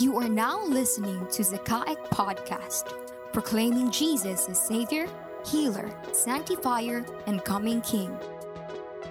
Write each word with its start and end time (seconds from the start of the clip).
You 0.00 0.16
are 0.16 0.30
now 0.32 0.64
listening 0.64 1.28
to 1.28 1.42
Zakaic 1.42 2.00
Podcast, 2.08 2.88
proclaiming 3.34 3.90
Jesus 3.90 4.48
as 4.48 4.56
Savior, 4.56 5.04
Healer, 5.44 5.92
Sanctifier, 6.16 7.04
and 7.26 7.44
coming 7.44 7.82
King. 7.82 8.16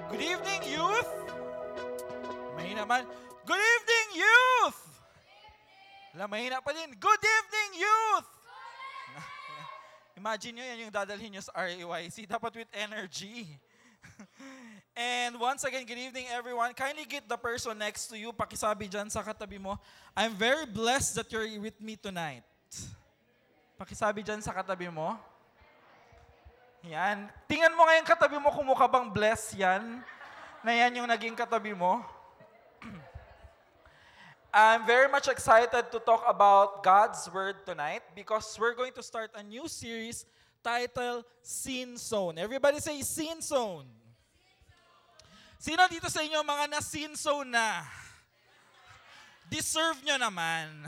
Good 0.09 0.23
evening, 0.25 0.65
youth! 0.65 1.13
Mahina 2.57 2.87
man. 2.89 3.05
Good 3.45 3.61
evening, 3.61 4.25
youth! 4.25 4.81
Wala, 6.17 6.25
mahina 6.25 6.57
pa. 6.57 6.73
Good 6.73 7.21
evening, 7.37 7.85
youth! 7.85 8.29
Imagine 10.17 10.57
nyo, 10.57 10.63
yan 10.73 10.77
yung 10.89 10.89
dadalhin 10.89 11.37
nyo 11.37 11.41
sa 11.45 11.53
RAYC. 11.53 12.25
Dapat 12.25 12.65
with 12.65 12.71
energy. 12.73 13.45
And 14.99 15.39
once 15.39 15.63
again, 15.63 15.87
good 15.87 15.95
evening 15.95 16.27
everyone. 16.27 16.75
Kindly 16.75 17.07
get 17.07 17.23
the 17.23 17.39
person 17.39 17.71
next 17.79 18.11
to 18.11 18.19
you. 18.19 18.35
Pakisabi 18.35 18.91
dyan 18.91 19.07
sa 19.07 19.23
katabi 19.23 19.55
mo. 19.55 19.79
I'm 20.11 20.35
very 20.35 20.67
blessed 20.67 21.15
that 21.15 21.31
you're 21.31 21.47
with 21.55 21.79
me 21.79 21.95
tonight. 21.95 22.43
Pakisabi 23.79 24.27
dyan 24.27 24.43
sa 24.43 24.51
katabi 24.51 24.91
mo. 24.91 25.15
Yan. 26.83 27.31
Tingnan 27.47 27.79
mo 27.79 27.87
ngayon 27.87 28.03
katabi 28.03 28.43
mo 28.43 28.51
kung 28.51 28.67
mukha 28.67 28.91
bang 28.91 29.07
blessed 29.07 29.55
yan. 29.55 30.03
Na 30.67 30.75
yan 30.75 30.91
yung 30.99 31.07
naging 31.07 31.31
katabi 31.31 31.71
mo. 31.71 32.03
I'm 34.51 34.83
very 34.83 35.07
much 35.07 35.31
excited 35.31 35.95
to 35.95 35.99
talk 36.03 36.27
about 36.27 36.83
God's 36.83 37.23
Word 37.31 37.63
tonight 37.63 38.03
because 38.19 38.51
we're 38.59 38.75
going 38.75 38.91
to 38.99 39.03
start 39.07 39.31
a 39.31 39.47
new 39.47 39.71
series 39.71 40.27
titled 40.59 41.23
Sin 41.39 41.95
Zone. 41.95 42.35
Everybody 42.35 42.83
say 42.83 42.99
Sin 42.99 43.39
Zone. 43.39 43.98
Sino 45.59 45.83
dito 45.91 46.07
sa 46.07 46.23
inyo 46.23 46.39
mga 46.39 46.71
na-sin 46.71 47.11
zone 47.19 47.51
na? 47.51 47.83
Deserve 49.51 49.99
nyo 50.07 50.15
naman. 50.15 50.87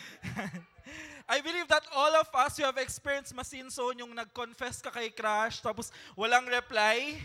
I 1.28 1.44
believe 1.44 1.68
that 1.68 1.84
all 1.92 2.16
of 2.16 2.32
us 2.32 2.56
who 2.56 2.64
have 2.64 2.80
experienced 2.80 3.36
masin 3.36 3.68
zone, 3.68 4.00
yung 4.00 4.16
nag-confess 4.16 4.80
ka 4.80 4.88
kay 4.88 5.12
crush, 5.12 5.60
tapos 5.60 5.92
walang 6.16 6.48
reply. 6.48 7.20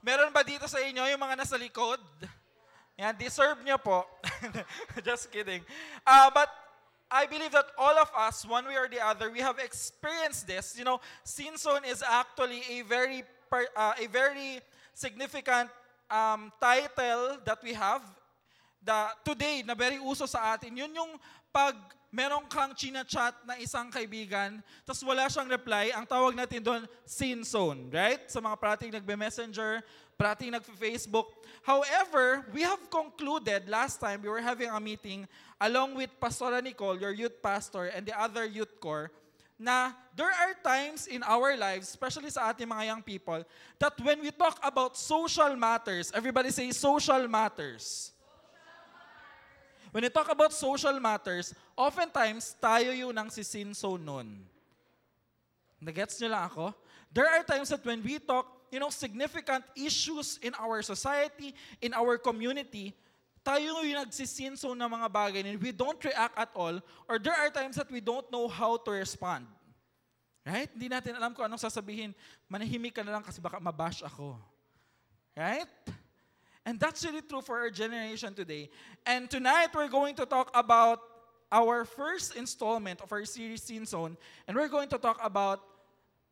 Meron 0.00 0.32
ba 0.32 0.40
dito 0.40 0.64
sa 0.64 0.80
inyo 0.80 1.04
yung 1.12 1.20
mga 1.20 1.44
nasa 1.44 1.60
likod? 1.60 2.00
Yan, 2.96 3.12
deserve 3.12 3.60
nyo 3.60 3.76
po. 3.76 4.08
Just 5.04 5.28
kidding. 5.28 5.60
Uh, 6.08 6.32
but 6.32 6.48
I 7.12 7.28
believe 7.28 7.52
that 7.52 7.68
all 7.76 8.00
of 8.00 8.08
us, 8.16 8.48
one 8.48 8.64
way 8.64 8.80
or 8.80 8.88
the 8.88 9.04
other, 9.04 9.28
we 9.28 9.44
have 9.44 9.60
experienced 9.60 10.48
this. 10.48 10.72
You 10.72 10.88
know, 10.88 11.04
sin 11.20 11.60
zone 11.60 11.84
is 11.84 12.00
actually 12.00 12.64
a 12.64 12.80
very, 12.80 13.28
uh, 13.52 13.92
a 14.00 14.08
very 14.08 14.64
significant 14.96 15.68
um, 16.08 16.48
title 16.56 17.36
that 17.44 17.60
we 17.60 17.76
have 17.76 18.00
the, 18.80 18.96
today 19.20 19.60
na 19.60 19.76
very 19.76 20.00
uso 20.00 20.24
sa 20.24 20.56
atin. 20.56 20.72
Yun 20.72 20.88
yung 20.96 21.12
pag 21.52 21.76
meron 22.08 22.48
kang 22.48 22.72
china-chat 22.72 23.36
na 23.44 23.60
isang 23.60 23.92
kaibigan, 23.92 24.64
tapos 24.88 25.04
wala 25.04 25.28
siyang 25.28 25.52
reply, 25.52 25.92
ang 25.92 26.08
tawag 26.08 26.32
natin 26.32 26.64
doon, 26.64 26.88
sin 27.04 27.44
zone, 27.44 27.92
right? 27.92 28.24
Sa 28.32 28.40
mga 28.40 28.56
prating 28.56 28.88
nagbe-messenger, 28.96 29.84
prating 30.16 30.56
nagfe-Facebook. 30.56 31.28
However, 31.60 32.48
we 32.56 32.64
have 32.64 32.80
concluded 32.88 33.68
last 33.68 34.00
time 34.00 34.24
we 34.24 34.32
were 34.32 34.40
having 34.40 34.72
a 34.72 34.80
meeting 34.80 35.28
along 35.60 35.92
with 35.92 36.08
Pastora 36.16 36.64
Nicole, 36.64 36.96
your 36.96 37.12
youth 37.12 37.36
pastor, 37.44 37.92
and 37.92 38.08
the 38.08 38.16
other 38.16 38.48
youth 38.48 38.80
core, 38.80 39.12
na 39.58 39.92
there 40.12 40.28
are 40.28 40.52
times 40.60 41.08
in 41.08 41.24
our 41.24 41.56
lives, 41.56 41.88
especially 41.88 42.28
sa 42.28 42.52
ating 42.52 42.68
mga 42.68 42.84
young 42.92 43.02
people, 43.02 43.40
that 43.80 43.96
when 44.04 44.20
we 44.20 44.30
talk 44.30 44.60
about 44.60 44.96
social 44.96 45.56
matters, 45.56 46.12
everybody 46.12 46.52
say 46.52 46.68
social 46.72 47.24
matters. 47.28 48.12
When 49.96 50.04
we 50.04 50.12
talk 50.12 50.28
about 50.28 50.52
social 50.52 51.00
matters, 51.00 51.56
oftentimes 51.72 52.52
tayo 52.60 52.92
yung 52.92 53.16
nang 53.16 53.32
sisinso 53.32 53.96
nun. 53.96 54.44
Nagets 55.80 56.20
nyo 56.20 56.28
lang 56.36 56.44
ako? 56.52 56.76
There 57.08 57.24
are 57.24 57.40
times 57.40 57.72
that 57.72 57.80
when 57.80 58.04
we 58.04 58.20
talk, 58.20 58.44
you 58.68 58.76
know, 58.76 58.92
significant 58.92 59.64
issues 59.72 60.36
in 60.44 60.52
our 60.60 60.84
society, 60.84 61.56
in 61.80 61.96
our 61.96 62.20
community, 62.20 62.92
tayo 63.46 63.86
yung 63.86 64.02
nagsisinso 64.02 64.74
ng 64.74 64.90
mga 64.90 65.06
bagay 65.06 65.40
and 65.46 65.62
we 65.62 65.70
don't 65.70 66.02
react 66.02 66.34
at 66.34 66.50
all 66.58 66.82
or 67.06 67.22
there 67.22 67.38
are 67.38 67.46
times 67.54 67.78
that 67.78 67.86
we 67.86 68.02
don't 68.02 68.26
know 68.34 68.50
how 68.50 68.74
to 68.74 68.90
respond. 68.90 69.46
Right? 70.42 70.66
Hindi 70.74 70.90
natin 70.90 71.14
alam 71.14 71.30
kung 71.30 71.46
anong 71.46 71.62
sasabihin. 71.62 72.10
Manahimik 72.50 72.98
ka 72.98 73.06
na 73.06 73.14
lang 73.14 73.22
kasi 73.22 73.38
baka 73.38 73.62
mabash 73.62 74.02
ako. 74.02 74.34
Right? 75.38 75.70
And 76.66 76.82
that's 76.82 77.06
really 77.06 77.22
true 77.22 77.42
for 77.42 77.62
our 77.62 77.70
generation 77.70 78.34
today. 78.34 78.66
And 79.06 79.30
tonight 79.30 79.70
we're 79.70 79.90
going 79.90 80.18
to 80.18 80.26
talk 80.26 80.50
about 80.50 80.98
our 81.50 81.86
first 81.86 82.34
installment 82.34 82.98
of 82.98 83.10
our 83.14 83.22
series 83.22 83.62
Sin 83.62 83.86
Zone 83.86 84.18
and 84.50 84.58
we're 84.58 84.70
going 84.70 84.90
to 84.90 84.98
talk 84.98 85.22
about 85.22 85.62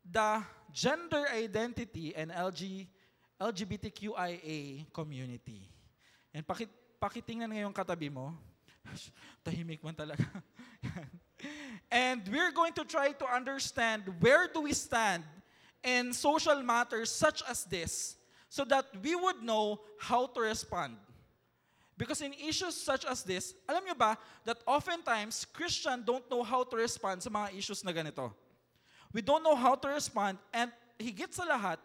the 0.03 0.43
gender 0.75 1.31
identity 1.31 2.11
and 2.19 2.35
LG, 2.35 2.91
LGBTQIA 3.39 4.91
community. 4.91 5.71
And 6.35 6.43
pakit 6.43 6.67
pakitingnan 7.05 7.53
ngayong 7.53 7.77
katabi 7.77 8.09
mo. 8.09 8.33
Tahimik 9.45 9.85
man 9.85 9.93
talaga. 9.93 10.25
and 11.93 12.25
we're 12.33 12.53
going 12.57 12.73
to 12.73 12.85
try 12.89 13.13
to 13.13 13.29
understand 13.29 14.09
where 14.25 14.49
do 14.49 14.65
we 14.65 14.73
stand 14.73 15.21
in 15.85 16.17
social 16.17 16.57
matters 16.65 17.13
such 17.13 17.45
as 17.45 17.69
this 17.69 18.17
so 18.49 18.65
that 18.65 18.89
we 19.05 19.13
would 19.13 19.45
know 19.45 19.77
how 20.01 20.25
to 20.25 20.41
respond. 20.41 20.97
Because 21.95 22.25
in 22.25 22.33
issues 22.41 22.75
such 22.75 23.05
as 23.05 23.23
this, 23.23 23.53
alam 23.69 23.85
nyo 23.85 23.95
ba 23.95 24.17
that 24.49 24.59
oftentimes 24.65 25.45
Christians 25.53 26.03
don't 26.09 26.25
know 26.33 26.43
how 26.43 26.65
to 26.65 26.75
respond 26.75 27.21
sa 27.21 27.29
mga 27.29 27.53
issues 27.53 27.85
na 27.85 27.93
ganito. 27.93 28.33
We 29.13 29.21
don't 29.23 29.45
know 29.45 29.55
how 29.55 29.77
to 29.77 29.87
respond 29.93 30.41
and 30.51 30.73
higit 30.99 31.31
sa 31.31 31.47
lahat, 31.47 31.79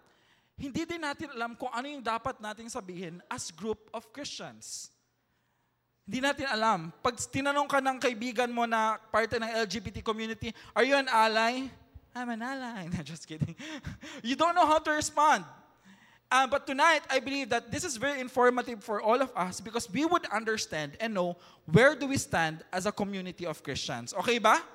hindi 0.58 0.84
din 0.88 1.03
natin 1.03 1.29
alam 1.35 1.53
kung 1.53 1.69
ano 1.69 1.85
yung 1.88 2.02
dapat 2.02 2.41
nating 2.41 2.72
sabihin 2.74 3.22
as 3.29 3.53
group 3.53 3.85
of 3.94 4.09
Christians. 4.09 4.90
Hindi 6.09 6.25
natin 6.25 6.50
alam. 6.50 6.90
Pag 7.06 7.22
tinanong 7.22 7.70
ka 7.70 7.78
ng 7.78 8.02
kaibigan 8.02 8.50
mo 8.50 8.66
na 8.66 8.97
parte 9.14 9.38
ng 9.38 9.46
LGBT 9.46 10.02
community, 10.02 10.50
are 10.74 10.81
you 10.81 10.97
an 10.97 11.06
ally? 11.06 11.70
I'm 12.18 12.34
an 12.34 12.42
ally. 12.42 12.90
No, 12.97 13.06
just 13.06 13.30
kidding. 13.30 13.53
you 14.25 14.34
don't 14.34 14.58
know 14.58 14.66
how 14.66 14.81
to 14.81 14.90
respond. 14.90 15.46
Uh, 16.25 16.50
but 16.50 16.66
tonight, 16.66 17.06
I 17.14 17.22
believe 17.22 17.53
that 17.53 17.70
this 17.70 17.86
is 17.86 18.02
very 18.02 18.18
informative 18.18 18.81
for 18.81 19.06
all 19.06 19.22
of 19.22 19.30
us 19.38 19.62
because 19.62 19.86
we 19.86 20.02
would 20.02 20.25
understand 20.34 20.97
and 20.97 21.14
know 21.14 21.38
where 21.70 21.94
do 21.94 22.09
we 22.09 22.18
stand 22.18 22.66
as 22.74 22.90
a 22.90 22.91
community 22.91 23.46
of 23.46 23.62
Christians. 23.62 24.09
Okay 24.26 24.41
ba? 24.41 24.66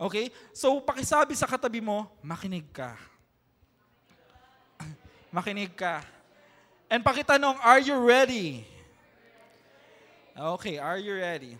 Okay? 0.00 0.32
So, 0.56 0.80
pakisabi 0.80 1.36
sa 1.36 1.44
katabi 1.44 1.84
mo, 1.84 2.08
makinig 2.24 2.72
ka. 2.72 2.96
makinig 5.36 5.76
ka. 5.76 6.00
And 6.88 7.04
pakitanong, 7.04 7.60
are 7.60 7.84
you 7.84 8.00
ready? 8.00 8.64
Okay, 10.34 10.78
are 10.78 10.98
you 10.98 11.14
ready? 11.14 11.56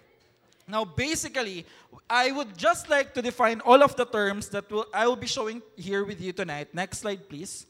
Now, 0.66 0.84
basically, 0.84 1.64
I 2.10 2.32
would 2.32 2.58
just 2.58 2.90
like 2.90 3.14
to 3.14 3.22
define 3.22 3.60
all 3.60 3.82
of 3.84 3.94
the 3.94 4.04
terms 4.04 4.48
that 4.48 4.68
will, 4.70 4.86
I 4.92 5.06
will 5.06 5.16
be 5.16 5.28
showing 5.28 5.62
here 5.76 6.04
with 6.04 6.20
you 6.20 6.32
tonight. 6.32 6.74
Next 6.74 6.98
slide, 6.98 7.28
please. 7.28 7.66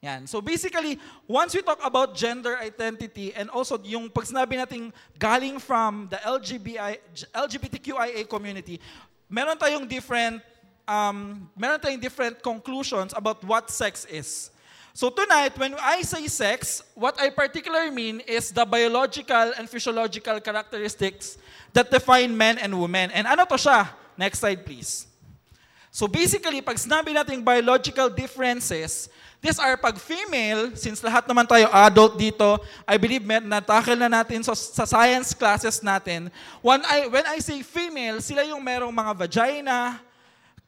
Yan. 0.00 0.28
So 0.28 0.40
basically, 0.40 1.00
once 1.26 1.54
we 1.54 1.62
talk 1.62 1.80
about 1.82 2.14
gender 2.14 2.56
identity 2.58 3.34
and 3.34 3.50
also 3.50 3.80
yung 3.82 4.10
pag 4.10 4.24
sinabi 4.28 4.60
natin 4.60 4.92
galing 5.18 5.58
from 5.58 6.06
the 6.06 6.20
LGBI, 6.22 7.00
LGBTQIA 7.34 8.28
community, 8.28 8.78
meron 9.26 9.56
tayong 9.56 9.88
different 9.88 10.44
um, 10.86 11.50
meron 11.56 11.80
tayong 11.80 11.98
different 11.98 12.38
conclusions 12.44 13.16
about 13.16 13.42
what 13.42 13.72
sex 13.72 14.04
is. 14.06 14.53
So 14.94 15.10
tonight, 15.10 15.58
when 15.58 15.74
I 15.82 16.06
say 16.06 16.22
sex, 16.30 16.86
what 16.94 17.18
I 17.18 17.26
particularly 17.34 17.90
mean 17.90 18.22
is 18.30 18.54
the 18.54 18.62
biological 18.62 19.50
and 19.58 19.66
physiological 19.66 20.38
characteristics 20.38 21.34
that 21.74 21.90
define 21.90 22.30
men 22.30 22.62
and 22.62 22.70
women. 22.78 23.10
And 23.10 23.26
ano 23.26 23.42
to 23.42 23.58
siya? 23.58 23.90
Next 24.14 24.38
slide, 24.38 24.62
please. 24.62 25.10
So 25.90 26.06
basically, 26.06 26.62
pag 26.62 26.78
sinabi 26.78 27.10
natin 27.10 27.42
biological 27.42 28.06
differences, 28.06 29.10
these 29.42 29.58
are 29.58 29.74
pag 29.74 29.98
female, 29.98 30.78
since 30.78 31.02
lahat 31.02 31.26
naman 31.26 31.50
tayo 31.50 31.66
adult 31.74 32.14
dito, 32.14 32.62
I 32.86 32.94
believe 32.94 33.26
na-tackle 33.26 33.98
na 33.98 34.06
natin 34.06 34.46
sa, 34.46 34.54
sa 34.54 34.86
science 34.86 35.34
classes 35.34 35.82
natin. 35.82 36.30
When 36.62 36.86
I, 36.86 37.10
when 37.10 37.26
I 37.26 37.42
say 37.42 37.66
female, 37.66 38.22
sila 38.22 38.46
yung 38.46 38.62
merong 38.62 38.94
mga 38.94 39.12
vagina, 39.26 39.98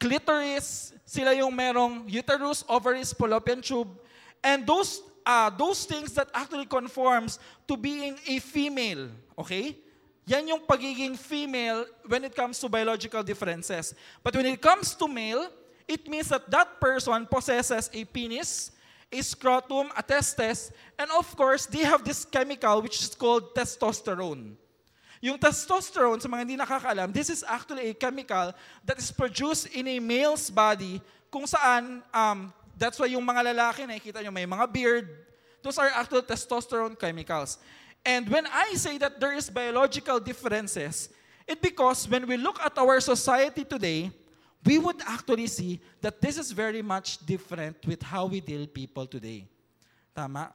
clitoris, 0.03 0.91
sila 1.07 1.31
yung 1.31 1.55
merong 1.55 2.11
uterus, 2.11 2.67
ovaries, 2.67 3.15
fallopian 3.15 3.63
tube, 3.63 4.03
And 4.47 4.63
those 4.63 5.03
uh, 5.27 5.51
those 5.51 5.83
things 5.85 6.15
that 6.15 6.31
actually 6.31 6.71
conforms 6.71 7.43
to 7.67 7.75
being 7.75 8.15
a 8.31 8.39
female, 8.39 9.11
okay? 9.35 9.75
Yan 10.23 10.47
yung 10.47 10.63
pagiging 10.63 11.19
female 11.19 11.83
when 12.07 12.23
it 12.23 12.35
comes 12.35 12.63
to 12.63 12.71
biological 12.71 13.27
differences. 13.27 13.91
But 14.23 14.39
when 14.39 14.47
it 14.47 14.63
comes 14.63 14.95
to 14.95 15.11
male, 15.11 15.51
it 15.87 16.07
means 16.07 16.31
that 16.31 16.47
that 16.51 16.81
person 16.81 17.27
possesses 17.27 17.91
a 17.91 18.05
penis, 18.07 18.71
a 19.11 19.23
scrotum, 19.23 19.91
a 19.99 20.03
testes, 20.03 20.71
and 20.99 21.11
of 21.11 21.27
course, 21.35 21.67
they 21.67 21.83
have 21.83 22.03
this 22.07 22.25
chemical 22.25 22.83
which 22.83 23.03
is 23.03 23.15
called 23.15 23.55
testosterone. 23.55 24.55
Yung 25.23 25.39
testosterone, 25.39 26.23
sa 26.23 26.29
mga 26.31 26.43
hindi 26.43 26.57
nakakaalam, 26.59 27.11
this 27.11 27.31
is 27.31 27.43
actually 27.47 27.91
a 27.91 27.95
chemical 27.95 28.55
that 28.85 28.99
is 28.99 29.11
produced 29.11 29.67
in 29.75 29.87
a 29.87 29.99
male's 29.99 30.51
body 30.51 31.03
kung 31.31 31.47
saan, 31.47 32.03
um, 32.15 32.53
that's 32.77 33.01
why 33.01 33.07
yung 33.07 33.25
mga 33.25 33.57
lalaki, 33.57 33.89
nakikita 33.89 34.21
nyo, 34.23 34.31
may 34.31 34.45
mga 34.45 34.73
beard. 34.73 35.09
Those 35.65 35.79
are 35.81 35.89
actual 35.89 36.23
testosterone 36.23 36.95
chemicals. 36.95 37.59
And 38.05 38.29
when 38.29 38.47
I 38.47 38.75
say 38.75 38.99
that 38.99 39.19
there 39.19 39.33
is 39.33 39.51
biological 39.51 40.21
differences, 40.21 41.09
it 41.49 41.61
because 41.61 42.09
when 42.09 42.27
we 42.29 42.37
look 42.37 42.61
at 42.61 42.77
our 42.79 43.01
society 43.01 43.65
today, 43.65 44.13
we 44.65 44.79
would 44.79 45.01
actually 45.07 45.47
see 45.47 45.81
that 46.03 46.21
this 46.21 46.39
is 46.39 46.53
very 46.53 46.83
much 46.83 47.25
different 47.25 47.77
with 47.87 48.03
how 48.03 48.27
we 48.27 48.41
deal 48.41 48.67
people 48.67 49.07
today. 49.07 49.49
Tama? 50.15 50.53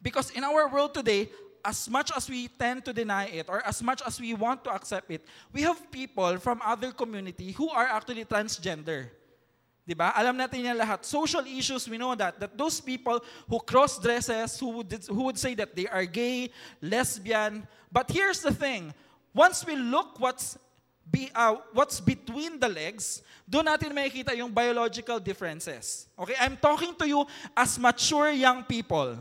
Because 0.00 0.30
in 0.30 0.44
our 0.44 0.68
world 0.68 0.94
today, 0.94 1.28
as 1.64 1.90
much 1.90 2.12
as 2.14 2.30
we 2.30 2.46
tend 2.46 2.84
to 2.84 2.92
deny 2.92 3.26
it 3.26 3.48
or 3.48 3.64
as 3.66 3.82
much 3.82 4.00
as 4.06 4.20
we 4.20 4.34
want 4.34 4.62
to 4.64 4.70
accept 4.70 5.10
it, 5.10 5.24
we 5.52 5.62
have 5.62 5.90
people 5.90 6.38
from 6.38 6.62
other 6.64 6.92
community 6.92 7.52
who 7.52 7.68
are 7.70 7.86
actually 7.86 8.24
transgender. 8.24 9.10
Diba? 9.86 10.10
Alam 10.18 10.34
natin 10.34 10.66
yan 10.66 10.74
lahat. 10.74 11.06
Social 11.06 11.46
issues, 11.46 11.86
we 11.86 11.94
know 11.94 12.10
that. 12.18 12.42
That 12.42 12.58
those 12.58 12.82
people 12.82 13.22
who 13.46 13.62
cross 13.62 14.02
dresses, 14.02 14.58
who 14.58 14.82
would, 14.82 14.90
who 15.06 15.22
would 15.30 15.38
say 15.38 15.54
that 15.54 15.78
they 15.78 15.86
are 15.86 16.02
gay, 16.02 16.50
lesbian. 16.82 17.62
But 17.86 18.10
here's 18.10 18.42
the 18.42 18.50
thing. 18.50 18.90
Once 19.30 19.62
we 19.62 19.78
look 19.78 20.18
what's 20.18 20.58
be, 21.06 21.30
uh, 21.30 21.62
what's 21.70 22.02
between 22.02 22.58
the 22.58 22.66
legs, 22.66 23.22
doon 23.46 23.70
natin 23.70 23.94
makikita 23.94 24.34
yung 24.34 24.50
biological 24.50 25.22
differences. 25.22 26.10
Okay? 26.18 26.34
I'm 26.42 26.58
talking 26.58 26.90
to 26.98 27.06
you 27.06 27.22
as 27.54 27.78
mature 27.78 28.34
young 28.34 28.66
people. 28.66 29.14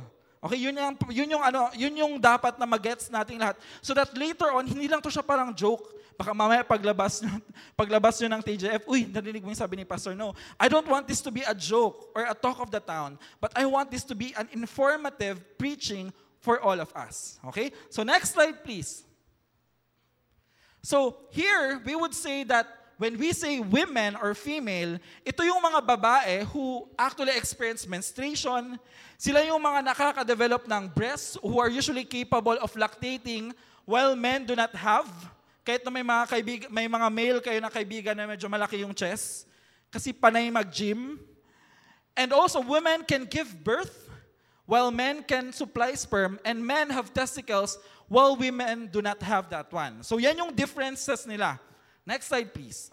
Okay, 0.45 0.62
yun 0.62 0.77
yung, 0.77 0.97
yun 1.09 1.29
yung, 1.29 1.44
ano, 1.45 1.73
yun 1.73 1.94
yung 1.94 2.13
dapat 2.21 2.57
na 2.62 2.69
magets 2.69 3.09
nating 3.09 3.41
lahat. 3.41 3.57
So 3.81 3.97
that 3.97 4.13
later 4.13 4.53
on, 4.53 4.65
hindi 4.65 4.85
lang 4.85 5.01
to 5.01 5.09
siya 5.09 5.25
parang 5.25 5.53
joke. 5.53 5.94
Baka 6.15 6.31
mamaya 6.31 6.63
paglabas 6.63 7.19
nyo, 7.19 7.35
paglabas 7.79 8.15
nyo 8.23 8.39
ng 8.39 8.41
TJF, 8.44 8.83
uy, 8.88 9.03
narinig 9.07 9.44
mo 9.44 9.51
yung 9.51 9.59
sabi 9.59 9.75
ni 9.75 9.85
Pastor, 9.85 10.15
no. 10.15 10.31
I 10.56 10.71
don't 10.71 10.88
want 10.88 11.07
this 11.07 11.19
to 11.21 11.31
be 11.31 11.44
a 11.44 11.53
joke 11.53 12.12
or 12.15 12.23
a 12.23 12.33
talk 12.33 12.63
of 12.63 12.71
the 12.71 12.79
town, 12.79 13.19
but 13.44 13.51
I 13.56 13.67
want 13.67 13.91
this 13.91 14.03
to 14.07 14.15
be 14.15 14.31
an 14.39 14.47
informative 14.56 15.44
preaching 15.59 16.15
for 16.39 16.62
all 16.62 16.79
of 16.79 16.94
us. 16.95 17.39
Okay? 17.51 17.71
So 17.89 18.03
next 18.03 18.31
slide, 18.31 18.63
please. 18.63 19.03
So 20.85 21.17
here, 21.33 21.81
we 21.83 21.97
would 21.97 22.13
say 22.13 22.45
that 22.45 22.69
when 22.97 23.17
we 23.17 23.33
say 23.33 23.59
women 23.59 24.15
or 24.15 24.38
female, 24.38 25.01
ito 25.25 25.44
yung 25.44 25.59
mga 25.59 25.81
babae 25.83 26.45
who 26.53 26.88
actually 26.95 27.35
experience 27.35 27.83
menstruation. 27.89 28.79
Sila 29.17 29.44
yung 29.44 29.59
mga 29.59 29.81
nakaka-develop 29.91 30.69
ng 30.69 30.88
breasts 30.94 31.35
who 31.41 31.59
are 31.59 31.73
usually 31.73 32.06
capable 32.06 32.56
of 32.62 32.71
lactating 32.77 33.51
while 33.83 34.15
men 34.15 34.45
do 34.45 34.56
not 34.56 34.71
have. 34.75 35.09
Kahit 35.65 35.81
na 35.81 35.89
may 35.89 36.06
mga, 36.06 36.23
kaibig, 36.29 36.62
may 36.69 36.85
mga 36.85 37.07
male 37.09 37.39
kayo 37.41 37.57
na 37.57 37.73
kaibigan 37.73 38.13
na 38.13 38.29
medyo 38.29 38.45
malaki 38.45 38.85
yung 38.85 38.94
chest. 38.94 39.50
Kasi 39.89 40.13
panay 40.13 40.53
mag-gym. 40.53 41.17
And 42.13 42.29
also, 42.29 42.62
women 42.62 43.01
can 43.01 43.25
give 43.25 43.50
birth 43.65 44.06
while 44.69 44.94
men 44.94 45.25
can 45.25 45.53
supply 45.53 45.94
sperm 45.94 46.38
and 46.45 46.62
men 46.62 46.89
have 46.89 47.13
testicles 47.13 47.77
while 48.07 48.35
women 48.35 48.89
do 48.91 49.01
not 49.01 49.21
have 49.21 49.50
that 49.50 49.71
one. 49.73 50.03
So 50.03 50.17
yan 50.17 50.38
yung 50.38 50.53
differences 50.53 51.25
nila. 51.25 51.59
Next 52.06 52.29
slide, 52.29 52.53
please. 52.53 52.89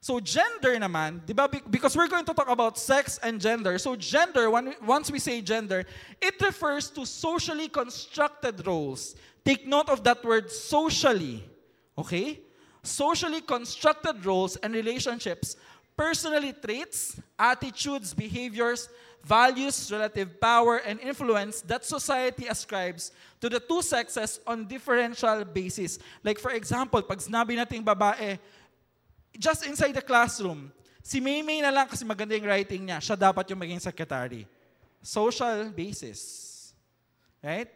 So 0.00 0.20
gender 0.20 0.78
naman, 0.78 1.26
di 1.26 1.34
ba, 1.34 1.50
because 1.50 1.96
we're 1.96 2.06
going 2.06 2.24
to 2.24 2.32
talk 2.32 2.48
about 2.48 2.78
sex 2.78 3.18
and 3.18 3.40
gender. 3.40 3.78
So 3.78 3.96
gender, 3.96 4.48
when, 4.48 4.74
once 4.86 5.10
we 5.10 5.18
say 5.18 5.40
gender, 5.42 5.84
it 6.22 6.40
refers 6.40 6.88
to 6.90 7.04
socially 7.04 7.68
constructed 7.68 8.64
roles. 8.64 9.16
Take 9.44 9.66
note 9.66 9.88
of 9.88 10.04
that 10.04 10.24
word 10.24 10.50
socially. 10.50 11.42
Okay? 11.98 12.40
Socially 12.82 13.40
constructed 13.40 14.24
roles 14.24 14.54
and 14.56 14.72
relationships, 14.72 15.56
personally 15.96 16.54
traits, 16.54 17.20
attitudes, 17.36 18.14
behaviors, 18.14 18.88
values, 19.24 19.90
relative 19.90 20.40
power, 20.40 20.78
and 20.86 21.00
influence 21.00 21.60
that 21.62 21.84
society 21.84 22.46
ascribes 22.46 23.10
to 23.40 23.48
the 23.48 23.58
two 23.58 23.82
sexes 23.82 24.38
on 24.46 24.66
differential 24.66 25.44
basis. 25.44 25.98
Like 26.22 26.38
for 26.38 26.52
example, 26.52 27.02
pag 27.02 27.18
sinabi 27.18 27.58
nating 27.58 27.84
babae, 27.84 28.38
just 29.38 29.64
inside 29.64 29.94
the 29.94 30.02
classroom, 30.02 30.74
si 31.00 31.22
Maymay 31.22 31.62
na 31.62 31.70
lang 31.70 31.86
kasi 31.86 32.02
maganda 32.02 32.34
yung 32.34 32.50
writing 32.50 32.90
niya, 32.90 32.98
siya 32.98 33.16
dapat 33.16 33.46
yung 33.48 33.62
maging 33.62 33.80
secretary. 33.80 34.44
Social 34.98 35.70
basis. 35.70 36.20
Right? 37.38 37.70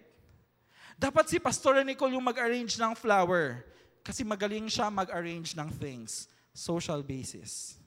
Dapat 0.98 1.30
si 1.30 1.38
Pastor 1.38 1.80
Nicole 1.86 2.18
yung 2.18 2.26
mag-arrange 2.26 2.74
ng 2.76 2.92
flower 2.98 3.62
kasi 4.02 4.26
magaling 4.26 4.66
siya 4.66 4.90
mag-arrange 4.90 5.54
ng 5.54 5.70
things. 5.78 6.26
Social 6.50 7.00
basis. 7.00 7.78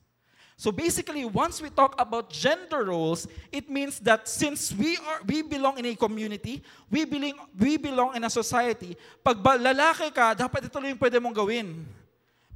So 0.55 0.71
basically, 0.71 1.27
once 1.27 1.59
we 1.59 1.67
talk 1.67 1.99
about 1.99 2.31
gender 2.31 2.87
roles, 2.87 3.27
it 3.51 3.67
means 3.67 3.99
that 3.99 4.23
since 4.23 4.71
we 4.71 4.95
are 4.95 5.19
we 5.27 5.43
belong 5.43 5.75
in 5.83 5.91
a 5.91 5.93
community, 5.99 6.63
we 6.87 7.03
belong 7.03 7.35
we 7.59 7.75
belong 7.75 8.15
in 8.15 8.23
a 8.23 8.31
society. 8.31 8.95
Pag 9.19 9.43
lalaki 9.59 10.07
ka, 10.15 10.31
dapat 10.31 10.71
ito 10.71 10.79
lang 10.79 10.95
yung 10.95 11.01
pwede 11.03 11.19
mong 11.19 11.35
gawin. 11.35 11.83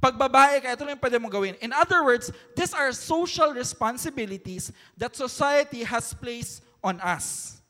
Pag 0.00 0.16
babae 0.16 0.64
ka, 0.64 0.72
ito 0.72 0.80
lang 0.80 0.96
yung 0.96 1.04
pwede 1.04 1.20
mong 1.20 1.34
gawin. 1.36 1.54
In 1.60 1.76
other 1.76 2.00
words, 2.00 2.32
these 2.56 2.72
are 2.72 2.88
social 2.90 3.52
responsibilities 3.52 4.72
that 4.96 5.12
society 5.12 5.84
has 5.84 6.16
placed 6.16 6.64
on 6.80 6.96
us. 7.04 7.60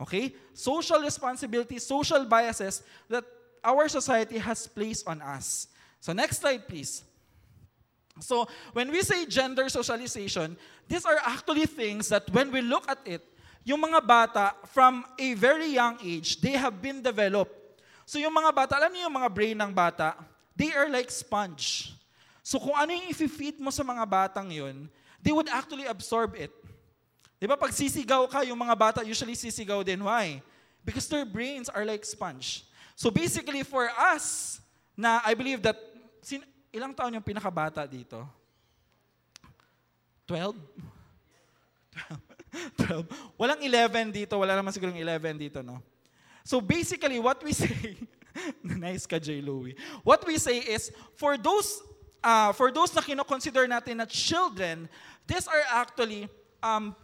Okay? 0.00 0.32
Social 0.56 1.04
responsibilities, 1.04 1.84
social 1.84 2.24
biases 2.24 2.80
that 3.12 3.24
our 3.60 3.84
society 3.92 4.40
has 4.40 4.64
placed 4.64 5.04
on 5.04 5.20
us. 5.20 5.68
So 6.00 6.16
next 6.16 6.40
slide, 6.40 6.64
please. 6.64 7.04
So, 8.20 8.46
when 8.72 8.92
we 8.94 9.02
say 9.02 9.26
gender 9.26 9.68
socialization, 9.68 10.56
these 10.86 11.04
are 11.04 11.18
actually 11.26 11.66
things 11.66 12.08
that 12.08 12.30
when 12.30 12.52
we 12.52 12.62
look 12.62 12.88
at 12.88 13.02
it, 13.04 13.20
yung 13.64 13.80
mga 13.80 14.06
bata 14.06 14.54
from 14.70 15.04
a 15.18 15.34
very 15.34 15.72
young 15.72 15.96
age, 16.04 16.40
they 16.40 16.52
have 16.52 16.80
been 16.80 17.00
developed. 17.00 17.56
So 18.04 18.20
yung 18.20 18.36
mga 18.36 18.52
bata, 18.52 18.76
alam 18.76 18.92
niyo 18.92 19.08
yung 19.08 19.16
mga 19.16 19.30
brain 19.32 19.56
ng 19.56 19.72
bata, 19.72 20.12
they 20.54 20.72
are 20.72 20.88
like 20.88 21.10
sponge. 21.10 21.92
So 22.42 22.58
kung 22.58 22.74
ano 22.74 22.94
yung 22.94 23.10
i-feed 23.10 23.60
mo 23.60 23.70
sa 23.74 23.82
mga 23.82 24.04
batang 24.06 24.48
yun, 24.50 24.88
they 25.20 25.34
would 25.34 25.50
actually 25.50 25.86
absorb 25.86 26.34
it. 26.38 26.52
Di 27.38 27.50
ba 27.50 27.58
pag 27.58 27.74
sisigaw 27.74 28.24
ka, 28.30 28.46
yung 28.46 28.58
mga 28.58 28.76
bata 28.78 29.00
usually 29.02 29.36
sisigaw 29.36 29.84
din. 29.84 30.00
Why? 30.00 30.40
Because 30.84 31.08
their 31.08 31.24
brains 31.24 31.68
are 31.68 31.84
like 31.84 32.04
sponge. 32.04 32.64
So 32.94 33.10
basically 33.10 33.64
for 33.66 33.90
us, 33.90 34.58
na 34.94 35.20
I 35.26 35.34
believe 35.34 35.60
that, 35.66 35.76
sin, 36.22 36.44
Ilang 36.74 36.90
taon 36.90 37.14
yung 37.14 37.22
pinakabata 37.22 37.86
dito? 37.86 38.26
12? 40.26 40.58
12. 42.82 43.06
Walang 43.38 43.62
11 43.62 44.10
dito, 44.10 44.34
wala 44.34 44.58
naman 44.58 44.74
siguro 44.74 44.90
11 44.90 45.38
dito, 45.38 45.62
no? 45.62 45.78
So 46.42 46.58
basically, 46.58 47.22
what 47.22 47.38
we 47.46 47.54
say, 47.62 47.94
nice 48.62 49.06
ka, 49.06 49.18
J. 49.18 49.40
Louie. 49.40 49.74
What 50.02 50.26
we 50.26 50.38
say 50.38 50.58
is, 50.58 50.90
for 51.16 51.38
those, 51.38 51.82
uh, 52.22 52.52
for 52.52 52.70
those 52.70 52.94
na 52.94 53.02
kinoconsider 53.02 53.66
natin 53.68 54.02
na 54.02 54.06
children, 54.06 54.88
these 55.26 55.48
are 55.48 55.62
actually, 55.70 56.28
um, 56.62 56.94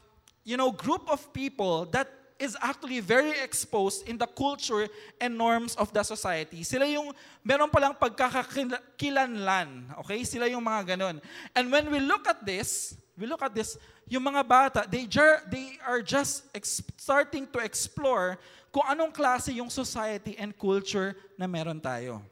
you 0.44 0.56
know, 0.56 0.72
group 0.72 1.08
of 1.10 1.32
people 1.32 1.86
that 1.92 2.08
is 2.40 2.56
actually 2.64 3.00
very 3.00 3.36
exposed 3.44 4.08
in 4.08 4.16
the 4.16 4.26
culture 4.26 4.88
and 5.20 5.36
norms 5.36 5.76
of 5.76 5.92
the 5.92 6.02
society. 6.02 6.64
Sila 6.64 6.88
yung 6.88 7.12
meron 7.44 7.68
palang 7.68 7.92
pagkakakilanlan. 7.92 9.92
Okay? 10.00 10.24
Sila 10.24 10.48
yung 10.48 10.64
mga 10.64 10.96
ganun. 10.96 11.20
And 11.52 11.68
when 11.68 11.92
we 11.92 12.00
look 12.00 12.24
at 12.24 12.40
this, 12.40 12.96
we 13.20 13.26
look 13.26 13.42
at 13.42 13.54
this, 13.54 13.76
yung 14.08 14.24
mga 14.24 14.48
bata, 14.48 14.86
they, 14.88 15.04
they 15.50 15.78
are 15.86 16.00
just 16.00 16.48
starting 16.96 17.46
to 17.52 17.58
explore 17.60 18.38
kung 18.72 18.82
anong 18.88 19.12
klase 19.12 19.52
yung 19.54 19.68
society 19.68 20.36
and 20.38 20.56
culture 20.56 21.14
na 21.36 21.46
meron 21.46 21.80
tayo. 21.80 22.22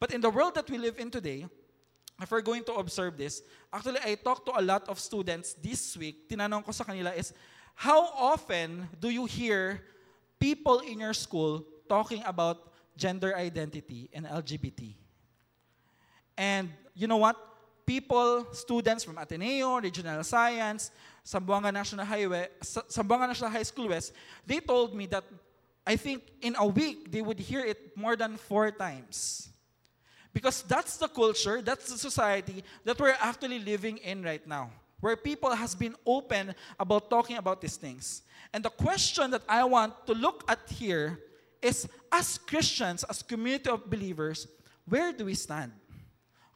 But 0.00 0.12
in 0.12 0.20
the 0.20 0.30
world 0.30 0.54
that 0.54 0.68
we 0.70 0.78
live 0.78 0.98
in 0.98 1.10
today, 1.10 1.46
if 2.20 2.30
we're 2.30 2.40
going 2.44 2.64
to 2.64 2.74
observe 2.74 3.16
this, 3.16 3.42
actually 3.72 4.00
I 4.04 4.16
talked 4.16 4.46
to 4.46 4.58
a 4.58 4.62
lot 4.62 4.88
of 4.88 4.98
students 4.98 5.54
this 5.60 5.96
week, 5.96 6.28
tinanong 6.28 6.64
ko 6.64 6.72
sa 6.72 6.84
kanila 6.84 7.12
is, 7.12 7.32
How 7.76 8.08
often 8.16 8.88
do 8.98 9.10
you 9.10 9.26
hear 9.26 9.84
people 10.40 10.80
in 10.80 11.00
your 11.00 11.12
school 11.12 11.60
talking 11.88 12.24
about 12.24 12.72
gender 12.96 13.36
identity 13.36 14.08
and 14.16 14.24
LGBT? 14.24 14.96
And 16.38 16.72
you 16.94 17.06
know 17.06 17.18
what? 17.18 17.36
People, 17.86 18.46
students 18.52 19.04
from 19.04 19.16
Ateneo, 19.16 19.80
Regional 19.80 20.24
Science, 20.24 20.90
Sambuanga 21.24 21.72
National 21.72 22.04
Highway, 22.04 22.48
Sambuanga 22.60 23.28
National 23.28 23.50
High 23.50 23.62
School 23.62 23.88
West, 23.88 24.12
they 24.44 24.58
told 24.60 24.94
me 24.94 25.06
that 25.06 25.24
I 25.86 25.94
think 25.94 26.22
in 26.42 26.56
a 26.58 26.66
week 26.66 27.12
they 27.12 27.22
would 27.22 27.38
hear 27.38 27.64
it 27.64 27.96
more 27.96 28.16
than 28.16 28.36
four 28.36 28.72
times. 28.72 29.48
Because 30.32 30.62
that's 30.62 30.96
the 30.96 31.08
culture, 31.08 31.62
that's 31.62 31.90
the 31.90 31.96
society 31.96 32.64
that 32.84 32.98
we're 32.98 33.16
actually 33.20 33.60
living 33.60 33.98
in 33.98 34.22
right 34.22 34.44
now 34.46 34.70
where 35.00 35.16
people 35.16 35.54
has 35.54 35.74
been 35.74 35.94
open 36.06 36.54
about 36.80 37.10
talking 37.10 37.36
about 37.36 37.60
these 37.60 37.76
things. 37.76 38.22
And 38.52 38.64
the 38.64 38.70
question 38.70 39.30
that 39.30 39.42
I 39.48 39.64
want 39.64 40.06
to 40.06 40.14
look 40.14 40.44
at 40.48 40.58
here 40.70 41.20
is 41.60 41.88
as 42.10 42.38
Christians, 42.38 43.04
as 43.04 43.22
community 43.22 43.70
of 43.70 43.88
believers, 43.90 44.46
where 44.88 45.12
do 45.12 45.24
we 45.26 45.34
stand? 45.34 45.72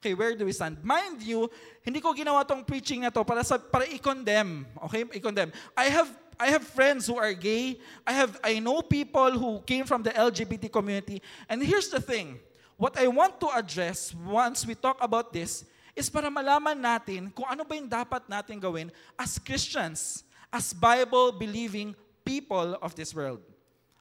Okay, 0.01 0.17
where 0.17 0.33
do 0.33 0.49
we 0.49 0.53
stand? 0.57 0.81
Mind 0.81 1.21
you, 1.21 1.45
hindi 1.85 2.01
ko 2.01 2.17
ginawa 2.17 2.41
tong 2.49 2.65
preaching 2.65 3.05
na 3.05 3.13
to 3.13 3.21
para 3.21 3.45
sa 3.45 3.61
para 3.61 3.85
i-condemn. 3.85 4.65
Okay? 4.89 5.05
I-condemn. 5.13 5.53
I 5.77 5.93
have 5.93 6.09
I 6.41 6.49
have 6.49 6.65
friends 6.65 7.05
who 7.05 7.21
are 7.21 7.37
gay. 7.37 7.77
I 8.09 8.17
have 8.17 8.41
I 8.41 8.65
know 8.65 8.81
people 8.81 9.37
who 9.37 9.61
came 9.69 9.85
from 9.85 10.01
the 10.01 10.09
LGBT 10.09 10.73
community. 10.73 11.21
And 11.53 11.61
here's 11.61 11.93
the 11.93 12.01
thing. 12.01 12.41
What 12.81 12.97
I 12.97 13.13
want 13.13 13.45
to 13.45 13.53
address 13.53 14.17
once 14.17 14.65
we 14.65 14.73
talk 14.73 14.97
about 15.05 15.37
this 15.37 15.69
is 15.93 16.09
para 16.09 16.33
malaman 16.33 16.81
natin 16.81 17.29
kung 17.37 17.45
ano 17.45 17.61
ba 17.61 17.77
yung 17.77 17.93
dapat 17.93 18.25
natin 18.25 18.57
gawin 18.57 18.89
as 19.21 19.37
Christians, 19.37 20.25
as 20.49 20.73
Bible-believing 20.73 21.93
people 22.25 22.73
of 22.81 22.97
this 22.97 23.13
world. 23.13 23.45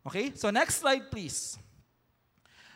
Okay? 0.08 0.32
So 0.32 0.48
next 0.48 0.80
slide 0.80 1.12
please. 1.12 1.60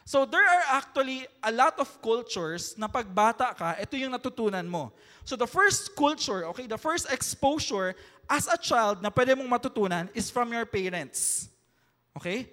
So 0.04 0.28
there 0.28 0.44
are 0.44 0.64
actually 0.76 1.28
a 1.40 1.52
lot 1.52 1.80
of 1.80 1.88
cultures 2.04 2.76
na 2.76 2.92
pagbata 2.92 3.56
ka, 3.56 3.80
ito 3.80 3.96
yung 3.96 4.12
natutunan 4.12 4.68
mo. 4.68 4.92
So 5.24 5.40
the 5.40 5.48
first 5.48 5.96
culture, 5.96 6.44
okay, 6.52 6.68
the 6.68 6.78
first 6.78 7.08
exposure 7.08 7.96
as 8.28 8.52
a 8.52 8.60
child 8.60 9.00
na 9.00 9.08
pwede 9.08 9.32
mong 9.40 9.48
matutunan 9.48 10.12
is 10.12 10.28
from 10.28 10.52
your 10.52 10.68
parents. 10.68 11.48
Okay? 12.20 12.52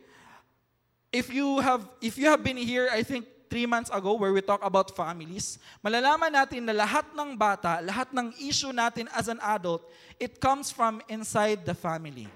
If 1.11 1.35
you 1.35 1.59
have 1.59 1.83
if 1.99 2.15
you 2.15 2.31
have 2.31 2.47
been 2.47 2.57
here, 2.57 2.87
I 2.87 3.03
think 3.03 3.27
three 3.51 3.67
months 3.67 3.91
ago 3.91 4.15
where 4.15 4.31
we 4.31 4.39
talk 4.39 4.63
about 4.63 4.95
families, 4.95 5.59
malalaman 5.83 6.31
natin 6.31 6.71
na 6.71 6.87
lahat 6.87 7.11
ng 7.19 7.35
bata, 7.35 7.83
lahat 7.83 8.15
ng 8.15 8.31
issue 8.39 8.71
natin 8.71 9.11
as 9.11 9.27
an 9.27 9.43
adult, 9.43 9.83
it 10.23 10.39
comes 10.39 10.71
from 10.71 11.03
inside 11.11 11.67
the 11.67 11.75
family. 11.75 12.31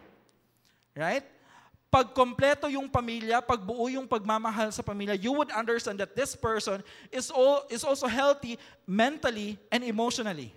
Right? 0.99 1.23
Pag 1.94 2.10
kompleto 2.10 2.66
yung 2.66 2.90
pamilya, 2.90 3.38
pag 3.38 3.62
buo 3.62 3.86
yung 3.86 4.10
pagmamahal 4.10 4.74
sa 4.74 4.82
pamilya, 4.82 5.14
you 5.14 5.30
would 5.30 5.54
understand 5.54 5.94
that 6.02 6.18
this 6.18 6.34
person 6.34 6.82
is, 7.14 7.30
all, 7.30 7.62
is 7.70 7.86
also 7.86 8.10
healthy 8.10 8.58
mentally 8.82 9.54
and 9.70 9.86
emotionally. 9.86 10.50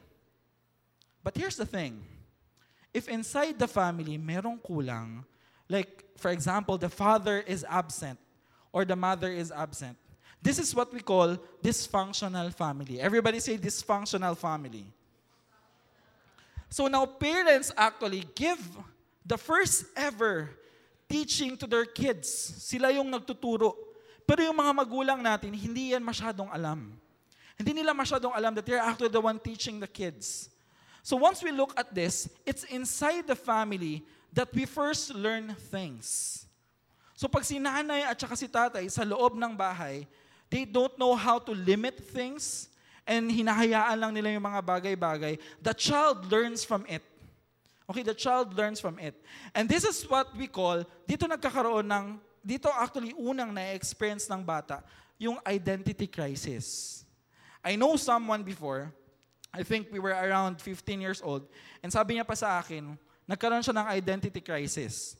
But 1.21 1.37
here's 1.37 1.53
the 1.53 1.69
thing. 1.69 2.01
If 2.89 3.05
inside 3.05 3.61
the 3.61 3.69
family 3.69 4.17
merong 4.17 4.65
kulang, 4.65 5.21
like 5.69 6.09
for 6.17 6.33
example, 6.33 6.73
the 6.81 6.89
father 6.89 7.45
is 7.45 7.61
absent 7.69 8.17
or 8.73 8.81
the 8.81 8.97
mother 8.97 9.29
is 9.29 9.53
absent, 9.53 9.93
this 10.41 10.57
is 10.57 10.73
what 10.73 10.89
we 10.89 11.05
call 11.05 11.37
dysfunctional 11.61 12.49
family. 12.49 12.97
Everybody 12.97 13.37
say 13.45 13.61
dysfunctional 13.61 14.33
family. 14.33 14.89
So 16.73 16.87
now 16.89 17.05
parents 17.05 17.69
actually 17.77 18.25
give 18.33 18.57
the 19.21 19.37
first 19.37 19.85
ever 19.93 20.49
teaching 21.07 21.55
to 21.55 21.65
their 21.65 21.87
kids. 21.87 22.29
Sila 22.61 22.91
yung 22.91 23.07
nagtuturo. 23.07 23.73
Pero 24.27 24.43
yung 24.43 24.59
mga 24.59 24.73
magulang 24.75 25.19
natin, 25.23 25.55
hindi 25.55 25.95
yan 25.95 26.03
masyadong 26.03 26.51
alam. 26.51 26.91
Hindi 27.57 27.81
nila 27.81 27.95
masyadong 27.95 28.35
alam 28.35 28.53
that 28.53 28.67
they're 28.67 28.83
actually 28.83 29.09
the 29.09 29.23
one 29.23 29.39
teaching 29.39 29.79
the 29.79 29.89
kids. 29.89 30.51
So 31.01 31.15
once 31.15 31.39
we 31.41 31.55
look 31.55 31.71
at 31.79 31.95
this, 31.95 32.27
it's 32.43 32.67
inside 32.67 33.25
the 33.25 33.39
family 33.39 34.03
that 34.35 34.51
we 34.51 34.67
first 34.67 35.15
learn 35.15 35.55
things. 35.71 36.43
So 37.15 37.25
pag 37.25 37.47
si 37.47 37.57
nanay 37.57 38.05
at 38.05 38.19
saka 38.19 38.35
si 38.35 38.45
tatay 38.45 38.91
sa 38.91 39.01
loob 39.07 39.39
ng 39.39 39.55
bahay, 39.57 40.05
they 40.51 40.67
don't 40.67 40.93
know 40.99 41.15
how 41.15 41.39
to 41.39 41.55
limit 41.55 41.97
things 41.97 42.69
and 43.07 43.31
hinahayaan 43.31 43.97
lang 43.97 44.11
nila 44.11 44.35
yung 44.35 44.43
mga 44.43 44.61
bagay-bagay, 44.61 45.39
the 45.63 45.73
child 45.73 46.27
learns 46.27 46.67
from 46.67 46.83
it. 46.91 47.01
Okay, 47.87 48.03
the 48.03 48.13
child 48.13 48.51
learns 48.51 48.83
from 48.83 48.99
it. 48.99 49.15
And 49.55 49.63
this 49.63 49.87
is 49.87 50.03
what 50.11 50.35
we 50.35 50.51
call, 50.51 50.83
dito 51.07 51.23
nagkakaroon 51.23 51.87
ng, 51.87 52.19
dito 52.43 52.67
actually 52.67 53.15
unang 53.15 53.55
na-experience 53.55 54.27
ng 54.27 54.43
bata, 54.43 54.83
yung 55.15 55.39
identity 55.47 56.03
crisis. 56.03 56.99
I 57.63 57.79
know 57.79 57.95
someone 57.95 58.43
before, 58.43 58.91
I 59.55 59.63
think 59.63 59.87
we 59.87 60.03
were 60.03 60.11
around 60.11 60.59
15 60.59 60.99
years 60.99 61.23
old, 61.23 61.47
and 61.79 61.87
sabi 61.87 62.19
niya 62.19 62.27
pa 62.27 62.35
sa 62.35 62.59
akin, 62.59 62.99
nagkaroon 63.23 63.63
siya 63.63 63.75
ng 63.79 63.87
identity 63.87 64.43
crisis. 64.43 65.15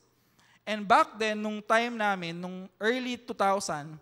And 0.67 0.83
back 0.83 1.15
then, 1.15 1.39
nung 1.39 1.63
time 1.63 1.95
namin, 1.95 2.35
nung 2.35 2.67
early 2.83 3.15
2000, 3.15 3.95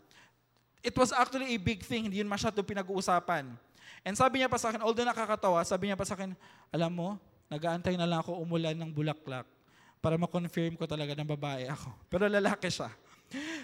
it 0.82 0.98
was 0.98 1.14
actually 1.14 1.54
a 1.54 1.62
big 1.62 1.86
thing, 1.86 2.10
hindi 2.10 2.18
yun 2.18 2.30
masyado 2.30 2.66
pinag-uusapan. 2.66 3.46
And 4.02 4.14
sabi 4.18 4.42
niya 4.42 4.50
pa 4.50 4.58
sa 4.58 4.74
akin, 4.74 4.82
although 4.82 5.06
nakakatawa, 5.06 5.62
sabi 5.62 5.94
niya 5.94 5.98
pa 5.98 6.06
sa 6.10 6.18
akin, 6.18 6.34
alam 6.74 6.90
mo, 6.90 7.22
nag-aantay 7.50 7.96
na 7.96 8.10
lang 8.10 8.20
ako 8.22 8.42
umulan 8.42 8.74
ng 8.74 8.90
bulaklak 8.90 9.46
para 10.02 10.22
ma-confirm 10.22 10.78
ko 10.78 10.86
talaga 10.86 11.18
na 11.18 11.26
babae 11.26 11.70
ako. 11.70 11.90
Pero 12.12 12.30
lalaki 12.30 12.70
siya. 12.70 12.90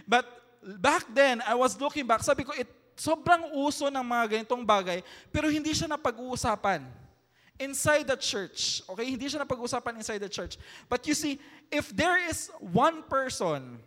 But 0.09 0.25
back 0.61 1.05
then, 1.13 1.41
I 1.45 1.53
was 1.53 1.77
looking 1.77 2.05
back, 2.05 2.25
sabi 2.25 2.41
ko, 2.45 2.53
it, 2.57 2.69
sobrang 2.97 3.53
uso 3.57 3.89
ng 3.89 4.05
mga 4.05 4.25
ganitong 4.37 4.61
bagay, 4.61 5.01
pero 5.33 5.49
hindi 5.49 5.73
siya 5.73 5.89
napag-uusapan 5.89 6.85
inside 7.57 8.05
the 8.05 8.17
church. 8.17 8.85
Okay? 8.85 9.05
Hindi 9.09 9.25
siya 9.29 9.41
napag-uusapan 9.41 9.97
inside 10.01 10.21
the 10.21 10.29
church. 10.29 10.57
But 10.89 11.05
you 11.09 11.17
see, 11.17 11.41
if 11.69 11.89
there 11.93 12.17
is 12.29 12.49
one 12.61 13.01
person, 13.05 13.81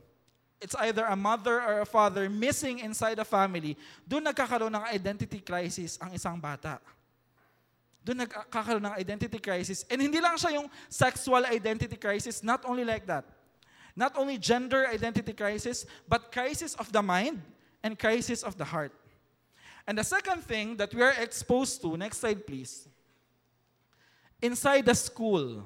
it's 0.62 0.74
either 0.82 1.06
a 1.06 1.18
mother 1.18 1.62
or 1.62 1.82
a 1.82 1.88
father 1.88 2.30
missing 2.30 2.82
inside 2.82 3.18
a 3.18 3.26
family, 3.26 3.78
doon 4.06 4.26
nagkakaroon 4.26 4.72
ng 4.72 4.84
identity 4.90 5.42
crisis 5.42 5.98
ang 5.98 6.14
isang 6.14 6.38
bata 6.38 6.78
doon 8.04 8.28
nagkakaroon 8.28 8.84
ng 8.84 8.94
identity 9.00 9.40
crisis. 9.40 9.84
And 9.88 9.96
hindi 9.96 10.20
lang 10.20 10.36
siya 10.36 10.60
yung 10.60 10.68
sexual 10.92 11.40
identity 11.48 11.96
crisis, 11.96 12.44
not 12.44 12.62
only 12.68 12.84
like 12.84 13.08
that. 13.08 13.24
Not 13.96 14.12
only 14.20 14.36
gender 14.36 14.86
identity 14.92 15.32
crisis, 15.32 15.86
but 16.06 16.30
crisis 16.30 16.74
of 16.76 16.92
the 16.92 17.00
mind 17.00 17.40
and 17.82 17.98
crisis 17.98 18.44
of 18.44 18.58
the 18.60 18.64
heart. 18.64 18.92
And 19.86 19.96
the 19.96 20.04
second 20.04 20.44
thing 20.44 20.76
that 20.76 20.92
we 20.92 21.00
are 21.00 21.16
exposed 21.16 21.80
to, 21.82 21.96
next 21.96 22.18
slide 22.18 22.46
please, 22.46 22.88
inside 24.42 24.84
the 24.84 24.94
school. 24.94 25.64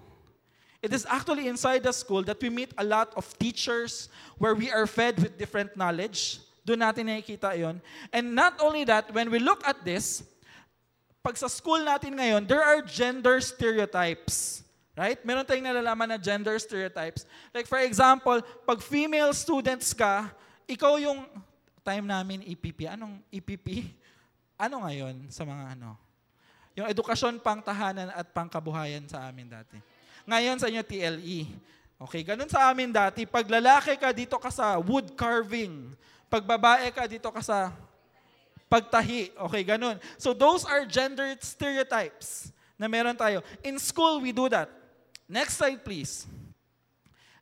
It 0.81 0.93
is 0.93 1.07
actually 1.11 1.49
inside 1.49 1.83
the 1.83 1.93
school 1.93 2.23
that 2.23 2.41
we 2.41 2.51
meet 2.51 2.71
a 2.79 2.85
lot 2.85 3.11
of 3.17 3.27
teachers 3.39 4.09
where 4.39 4.55
we 4.55 4.71
are 4.71 4.87
fed 4.87 5.19
with 5.19 5.37
different 5.37 5.77
knowledge. 5.77 6.39
Doon 6.63 6.87
natin 6.87 7.11
nakikita 7.11 7.59
yon. 7.59 7.83
And 8.13 8.35
not 8.35 8.61
only 8.63 8.85
that, 8.85 9.11
when 9.11 9.31
we 9.31 9.41
look 9.41 9.67
at 9.67 9.83
this, 9.83 10.23
pag 11.29 11.37
sa 11.37 11.53
school 11.53 11.85
natin 11.85 12.17
ngayon, 12.17 12.49
there 12.49 12.65
are 12.65 12.81
gender 12.81 13.37
stereotypes. 13.45 14.65
Right? 14.97 15.21
Meron 15.29 15.45
tayong 15.45 15.69
nalalaman 15.69 16.09
na 16.09 16.17
gender 16.17 16.57
stereotypes. 16.57 17.29
Like 17.53 17.69
for 17.69 17.77
example, 17.85 18.41
pag 18.65 18.81
female 18.81 19.37
students 19.37 19.93
ka, 19.93 20.33
ikaw 20.65 20.97
yung 20.97 21.29
time 21.85 22.09
namin 22.09 22.41
EPP. 22.49 22.89
Anong 22.89 23.21
EPP? 23.29 23.93
Ano 24.57 24.89
ngayon 24.89 25.29
sa 25.29 25.45
mga 25.45 25.77
ano? 25.77 26.01
Yung 26.81 26.89
edukasyon 26.89 27.45
pang 27.45 27.61
tahanan 27.61 28.09
at 28.09 28.25
pangkabuhayan 28.33 29.05
sa 29.05 29.29
amin 29.29 29.53
dati. 29.53 29.77
Ngayon 30.25 30.57
sa 30.57 30.73
inyo 30.73 30.81
TLE. 30.81 31.45
Okay, 32.09 32.25
ganun 32.25 32.49
sa 32.49 32.73
amin 32.73 32.89
dati. 32.89 33.29
Pag 33.29 33.53
lalaki 33.53 34.01
ka, 34.01 34.17
dito 34.17 34.41
ka 34.41 34.49
sa 34.49 34.81
wood 34.81 35.13
carving. 35.13 35.93
Pag 36.33 36.49
babae 36.49 36.89
ka, 36.89 37.05
dito 37.05 37.29
ka 37.29 37.45
sa 37.45 37.69
pagtahi. 38.69 39.33
Okay, 39.49 39.63
ganun. 39.65 39.97
So 40.17 40.33
those 40.33 40.65
are 40.65 40.85
gender 40.85 41.35
stereotypes 41.41 42.53
na 42.79 42.87
meron 42.87 43.17
tayo. 43.17 43.43
In 43.65 43.81
school, 43.81 44.21
we 44.21 44.31
do 44.31 44.49
that. 44.49 44.71
Next 45.29 45.59
slide, 45.61 45.85
please. 45.85 46.25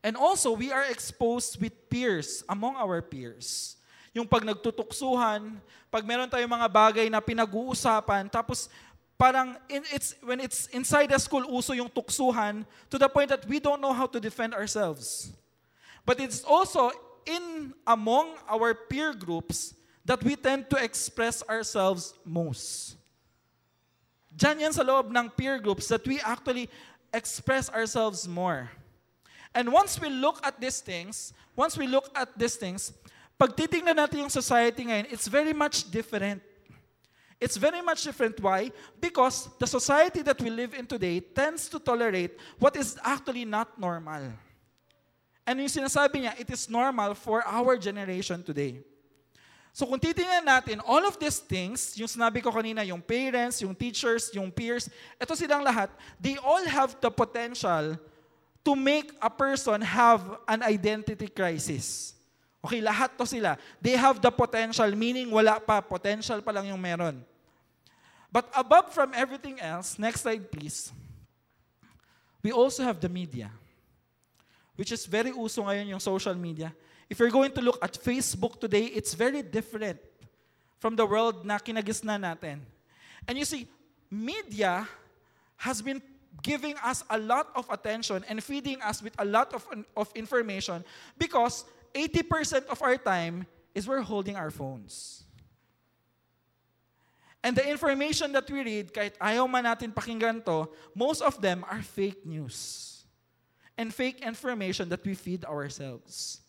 And 0.03 0.17
also, 0.17 0.55
we 0.55 0.71
are 0.71 0.87
exposed 0.87 1.61
with 1.61 1.75
peers, 1.91 2.43
among 2.49 2.79
our 2.79 3.03
peers. 3.03 3.77
Yung 4.15 4.27
pag 4.27 4.47
nagtutuksuhan, 4.47 5.59
pag 5.91 6.03
meron 6.07 6.31
tayong 6.31 6.51
mga 6.51 6.69
bagay 6.71 7.07
na 7.11 7.21
pinag-uusapan, 7.21 8.31
tapos 8.31 8.71
parang 9.19 9.59
in, 9.69 9.83
it's, 9.93 10.17
when 10.23 10.41
it's 10.41 10.67
inside 10.73 11.11
the 11.11 11.19
school, 11.19 11.45
uso 11.45 11.75
yung 11.75 11.91
tuksuhan 11.91 12.65
to 12.89 12.97
the 12.97 13.09
point 13.11 13.29
that 13.29 13.45
we 13.45 13.61
don't 13.61 13.83
know 13.83 13.93
how 13.93 14.07
to 14.07 14.19
defend 14.19 14.55
ourselves. 14.55 15.31
But 16.07 16.23
it's 16.23 16.47
also 16.47 16.95
in 17.27 17.75
among 17.85 18.39
our 18.47 18.73
peer 18.73 19.13
groups 19.13 19.76
that 20.07 20.23
we 20.23 20.39
tend 20.39 20.71
to 20.71 20.79
express 20.79 21.43
ourselves 21.51 22.15
most. 22.25 22.95
Diyan 24.31 24.71
yan 24.71 24.73
sa 24.73 24.87
loob 24.87 25.11
ng 25.11 25.27
peer 25.35 25.59
groups 25.59 25.91
that 25.91 26.07
we 26.07 26.23
actually 26.23 26.71
express 27.11 27.67
ourselves 27.69 28.31
more. 28.31 28.71
And 29.51 29.73
once 29.73 29.99
we 29.99 30.07
look 30.07 30.39
at 30.47 30.61
these 30.61 30.79
things, 30.79 31.35
once 31.59 31.75
we 31.75 31.91
look 31.91 32.07
at 32.15 32.31
these 32.39 32.55
things, 32.55 32.95
pag 33.35 33.57
titingnan 33.57 33.99
natin 33.99 34.29
yung 34.29 34.33
society 34.33 34.87
ngayon, 34.87 35.11
it's 35.11 35.27
very 35.27 35.53
much 35.53 35.91
different. 35.91 36.39
It's 37.41 37.59
very 37.59 37.83
much 37.83 38.05
different. 38.07 38.39
Why? 38.41 38.71
Because 39.01 39.51
the 39.59 39.67
society 39.67 40.23
that 40.23 40.41
we 40.41 40.49
live 40.49 40.73
in 40.73 40.87
today 40.87 41.21
tends 41.21 41.69
to 41.69 41.81
tolerate 41.83 42.39
what 42.57 42.77
is 42.77 42.97
actually 43.03 43.45
not 43.45 43.75
normal. 43.77 44.33
And 45.45 45.61
yung 45.61 45.69
sinasabi 45.69 46.25
niya, 46.25 46.33
it 46.41 46.49
is 46.49 46.71
normal 46.71 47.13
for 47.19 47.43
our 47.45 47.77
generation 47.77 48.41
today. 48.45 48.81
So 49.77 49.85
kung 49.85 50.01
titingnan 50.01 50.41
natin, 50.41 50.81
all 50.89 51.05
of 51.05 51.21
these 51.21 51.37
things, 51.37 51.93
yung 52.01 52.09
sinabi 52.09 52.41
ko 52.41 52.49
kanina, 52.49 52.81
yung 52.89 53.05
parents, 53.05 53.61
yung 53.61 53.77
teachers, 53.77 54.33
yung 54.33 54.49
peers, 54.49 54.89
ito 55.21 55.37
silang 55.37 55.61
lahat, 55.61 55.93
they 56.17 56.41
all 56.41 56.65
have 56.65 56.97
the 56.97 57.13
potential 57.13 57.93
to 58.65 58.73
make 58.73 59.13
a 59.21 59.29
person 59.29 59.85
have 59.85 60.25
an 60.49 60.65
identity 60.65 61.29
crisis. 61.29 62.17
Okay, 62.65 62.81
lahat 62.81 63.21
to 63.21 63.29
sila. 63.29 63.61
They 63.77 64.01
have 64.01 64.17
the 64.17 64.33
potential, 64.33 64.89
meaning 64.97 65.29
wala 65.29 65.61
pa, 65.61 65.85
potential 65.85 66.41
pa 66.41 66.57
lang 66.57 66.73
yung 66.73 66.81
meron. 66.81 67.21
But 68.33 68.49
above 68.57 68.97
from 68.97 69.13
everything 69.13 69.61
else, 69.61 70.01
next 70.01 70.25
slide 70.25 70.49
please, 70.49 70.89
we 72.41 72.49
also 72.49 72.81
have 72.81 72.97
the 72.97 73.13
media, 73.13 73.53
which 74.73 74.89
is 74.89 75.05
very 75.05 75.37
uso 75.37 75.69
ngayon 75.69 75.93
yung 75.93 76.01
social 76.01 76.33
media. 76.33 76.73
If 77.09 77.19
you're 77.19 77.31
going 77.31 77.53
to 77.53 77.61
look 77.61 77.79
at 77.83 77.95
Facebook 77.95 78.61
today, 78.61 78.87
it's 78.87 79.15
very 79.15 79.43
different 79.43 79.99
from 80.79 80.97
the 80.97 81.07
world 81.07 81.47
na 81.47 81.59
kinagisna 81.59 82.19
natin. 82.19 82.61
And 83.29 83.39
you 83.39 83.45
see, 83.45 83.69
media 84.11 84.89
has 85.57 85.81
been 85.83 86.03
giving 86.43 86.77
us 86.85 87.05
a 87.09 87.19
lot 87.19 87.49
of 87.55 87.69
attention 87.71 88.25
and 88.29 88.43
feeding 88.43 88.81
us 88.83 89.03
with 89.03 89.15
a 89.19 89.25
lot 89.25 89.55
of, 89.55 89.67
of 89.97 90.11
information 90.15 90.85
because 91.19 91.65
80% 91.95 92.67
of 92.67 92.83
our 92.83 92.97
time 92.97 93.47
is 93.75 93.89
we're 93.89 94.03
holding 94.03 94.37
our 94.37 94.51
phones. 94.51 95.25
And 97.43 97.55
the 97.55 97.63
information 97.69 98.33
that 98.33 98.51
we 98.51 98.63
read, 98.65 98.93
kahit 98.93 99.15
ayaw 99.23 99.47
man 99.47 99.65
natin 99.65 99.95
pakinggan 99.95 100.45
to, 100.45 100.67
most 100.95 101.23
of 101.23 101.41
them 101.41 101.65
are 101.71 101.81
fake 101.81 102.27
news. 102.27 103.05
And 103.79 103.95
fake 103.95 104.25
information 104.25 104.89
that 104.89 105.05
we 105.05 105.15
feed 105.15 105.45
ourselves. 105.45 106.41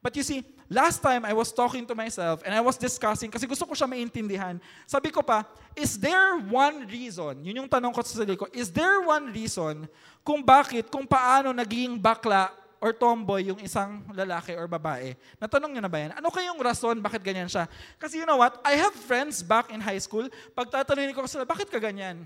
But 0.00 0.16
you 0.16 0.24
see, 0.24 0.40
last 0.64 1.04
time 1.04 1.28
I 1.28 1.36
was 1.36 1.52
talking 1.52 1.84
to 1.84 1.94
myself 1.94 2.40
and 2.44 2.56
I 2.56 2.64
was 2.64 2.80
discussing, 2.80 3.28
kasi 3.28 3.44
gusto 3.44 3.68
ko 3.68 3.76
siya 3.76 3.84
maintindihan. 3.84 4.56
Sabi 4.88 5.12
ko 5.12 5.20
pa, 5.20 5.44
is 5.76 6.00
there 6.00 6.40
one 6.48 6.88
reason, 6.88 7.44
yun 7.44 7.64
yung 7.64 7.70
tanong 7.70 7.92
ko 7.92 8.00
sa 8.00 8.24
sarili 8.24 8.40
ko, 8.40 8.48
is 8.56 8.72
there 8.72 9.04
one 9.04 9.28
reason 9.28 9.84
kung 10.24 10.40
bakit, 10.40 10.88
kung 10.88 11.04
paano 11.04 11.52
naging 11.52 12.00
bakla 12.00 12.48
or 12.80 12.96
tomboy 12.96 13.44
yung 13.44 13.60
isang 13.60 14.00
lalaki 14.16 14.56
or 14.56 14.64
babae. 14.64 15.12
Natanong 15.36 15.76
niyo 15.76 15.84
na 15.84 15.92
ba 15.92 16.00
yan? 16.00 16.12
Ano 16.16 16.32
kayong 16.32 16.56
rason 16.64 16.96
bakit 17.04 17.20
ganyan 17.20 17.44
siya? 17.44 17.68
Kasi 18.00 18.24
you 18.24 18.24
know 18.24 18.40
what? 18.40 18.56
I 18.64 18.80
have 18.80 18.96
friends 18.96 19.44
back 19.44 19.68
in 19.68 19.84
high 19.84 20.00
school, 20.00 20.24
pag 20.56 20.72
tatanungin 20.72 21.12
ko 21.12 21.28
sila, 21.28 21.44
bakit 21.44 21.68
ka 21.68 21.76
ganyan? 21.76 22.24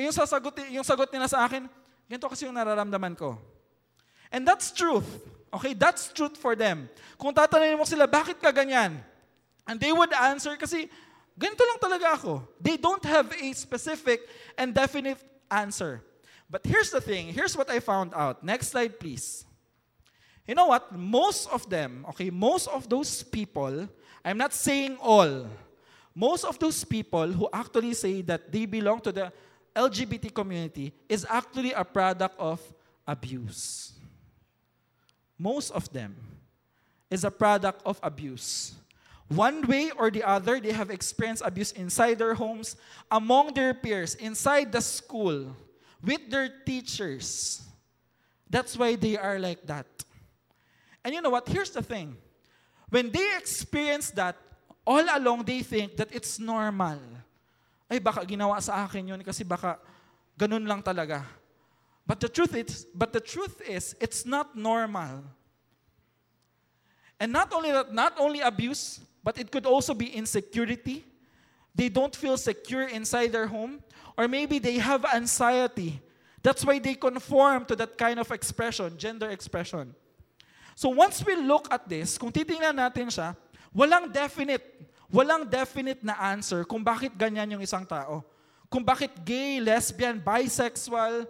Yung, 0.00 0.16
sasagot, 0.16 0.56
yung 0.72 0.80
sagot 0.80 1.12
nila 1.12 1.28
sa 1.28 1.44
akin, 1.44 1.68
ganito 2.08 2.24
kasi 2.24 2.48
yung 2.48 2.56
nararamdaman 2.56 3.12
ko. 3.20 3.36
And 4.32 4.48
that's 4.48 4.72
truth. 4.72 5.06
Okay, 5.54 5.72
that's 5.72 6.10
truth 6.10 6.34
for 6.36 6.58
them. 6.58 6.90
Kung 7.14 7.30
tatanungin 7.30 7.78
mo 7.78 7.86
sila, 7.86 8.10
bakit 8.10 8.42
ka 8.42 8.50
ganyan? 8.50 8.98
And 9.62 9.78
they 9.78 9.94
would 9.94 10.10
answer 10.10 10.58
kasi, 10.58 10.90
ganito 11.38 11.62
lang 11.62 11.78
talaga 11.78 12.18
ako. 12.18 12.42
They 12.58 12.74
don't 12.74 13.02
have 13.06 13.30
a 13.30 13.48
specific 13.54 14.26
and 14.58 14.74
definite 14.74 15.22
answer. 15.46 16.02
But 16.50 16.66
here's 16.66 16.90
the 16.90 17.00
thing. 17.00 17.30
Here's 17.30 17.56
what 17.56 17.70
I 17.70 17.78
found 17.78 18.12
out. 18.14 18.42
Next 18.42 18.74
slide, 18.74 18.98
please. 18.98 19.46
You 20.46 20.54
know 20.54 20.66
what? 20.66 20.92
Most 20.92 21.48
of 21.48 21.70
them, 21.70 22.04
okay, 22.10 22.28
most 22.28 22.68
of 22.68 22.88
those 22.88 23.22
people, 23.22 23.88
I'm 24.24 24.36
not 24.36 24.52
saying 24.52 24.98
all, 25.00 25.46
most 26.14 26.44
of 26.44 26.58
those 26.58 26.84
people 26.84 27.30
who 27.32 27.48
actually 27.52 27.94
say 27.94 28.22
that 28.22 28.52
they 28.52 28.66
belong 28.66 29.00
to 29.00 29.12
the 29.12 29.32
LGBT 29.74 30.34
community 30.34 30.92
is 31.08 31.26
actually 31.28 31.72
a 31.72 31.84
product 31.84 32.38
of 32.38 32.60
abuse. 33.06 33.92
Most 35.38 35.70
of 35.70 35.90
them 35.92 36.14
is 37.10 37.24
a 37.24 37.30
product 37.30 37.82
of 37.84 37.98
abuse. 38.02 38.74
One 39.28 39.66
way 39.66 39.90
or 39.96 40.10
the 40.10 40.22
other, 40.22 40.60
they 40.60 40.72
have 40.72 40.90
experienced 40.90 41.42
abuse 41.44 41.72
inside 41.72 42.18
their 42.18 42.34
homes, 42.34 42.76
among 43.10 43.54
their 43.54 43.72
peers, 43.72 44.14
inside 44.14 44.70
the 44.70 44.80
school, 44.80 45.56
with 46.02 46.30
their 46.30 46.52
teachers. 46.64 47.62
That's 48.48 48.76
why 48.76 48.96
they 48.96 49.16
are 49.16 49.38
like 49.38 49.66
that. 49.66 49.86
And 51.02 51.14
you 51.14 51.20
know 51.20 51.30
what? 51.30 51.48
Here's 51.48 51.70
the 51.70 51.82
thing. 51.82 52.16
When 52.90 53.10
they 53.10 53.36
experience 53.36 54.10
that, 54.12 54.36
all 54.86 55.02
along 55.02 55.44
they 55.44 55.62
think 55.64 55.96
that 55.96 56.12
it's 56.12 56.38
normal. 56.38 57.00
Ay, 57.90 57.98
baka 57.98 58.24
ginawa 58.24 58.60
sa 58.60 58.84
akin 58.84 59.08
yun 59.08 59.20
kasi 59.24 59.44
baka 59.44 59.80
ganun 60.38 60.68
lang 60.68 60.82
talaga. 60.84 61.24
But 62.06 62.20
the 62.20 62.28
truth 62.28 62.54
is, 62.54 62.86
but 62.94 63.12
the 63.12 63.20
truth 63.20 63.62
is, 63.66 63.96
it's 64.00 64.26
not 64.26 64.56
normal. 64.56 65.24
And 67.18 67.32
not 67.32 67.52
only 67.52 67.72
that, 67.72 67.92
not 67.94 68.12
only 68.18 68.40
abuse, 68.40 69.00
but 69.22 69.38
it 69.38 69.50
could 69.50 69.64
also 69.64 69.94
be 69.94 70.12
insecurity. 70.12 71.04
They 71.74 71.88
don't 71.88 72.14
feel 72.14 72.36
secure 72.36 72.86
inside 72.88 73.32
their 73.32 73.46
home. 73.46 73.82
Or 74.18 74.28
maybe 74.28 74.58
they 74.58 74.78
have 74.78 75.04
anxiety. 75.06 76.00
That's 76.42 76.64
why 76.64 76.78
they 76.78 76.94
conform 76.94 77.64
to 77.66 77.76
that 77.76 77.96
kind 77.96 78.20
of 78.20 78.30
expression, 78.30 78.98
gender 78.98 79.30
expression. 79.30 79.94
So 80.76 80.90
once 80.90 81.24
we 81.24 81.34
look 81.36 81.72
at 81.72 81.88
this, 81.88 82.18
kung 82.18 82.30
titingnan 82.30 82.76
natin 82.76 83.08
siya, 83.08 83.32
walang 83.72 84.12
definite, 84.12 84.62
walang 85.08 85.48
definite 85.48 86.04
na 86.04 86.14
answer 86.20 86.62
kung 86.68 86.84
bakit 86.84 87.16
ganyan 87.16 87.56
yung 87.56 87.62
isang 87.64 87.88
tao. 87.88 88.22
Kung 88.68 88.84
bakit 88.84 89.10
gay, 89.24 89.58
lesbian, 89.58 90.20
bisexual 90.20 91.24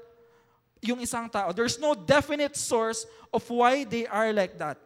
yung 0.84 1.00
isang 1.00 1.32
tao. 1.32 1.50
There's 1.50 1.80
no 1.80 1.96
definite 1.96 2.54
source 2.54 3.08
of 3.32 3.42
why 3.48 3.84
they 3.84 4.06
are 4.06 4.32
like 4.32 4.60
that. 4.60 4.76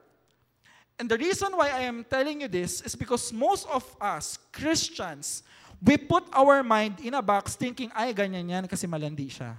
And 0.99 1.11
the 1.11 1.19
reason 1.19 1.55
why 1.55 1.71
I 1.71 1.87
am 1.91 2.07
telling 2.07 2.43
you 2.43 2.49
this 2.49 2.81
is 2.83 2.95
because 2.95 3.33
most 3.33 3.67
of 3.71 3.83
us, 4.01 4.39
Christians, 4.51 5.43
We 5.79 5.97
put 5.97 6.27
our 6.35 6.63
mind 6.63 6.99
in 7.01 7.15
a 7.15 7.23
box 7.23 7.55
thinking, 7.55 7.91
ay, 7.95 8.11
ganyan 8.11 8.51
yan 8.51 8.65
kasi 8.67 8.87
malandi 8.87 9.31
siya. 9.31 9.55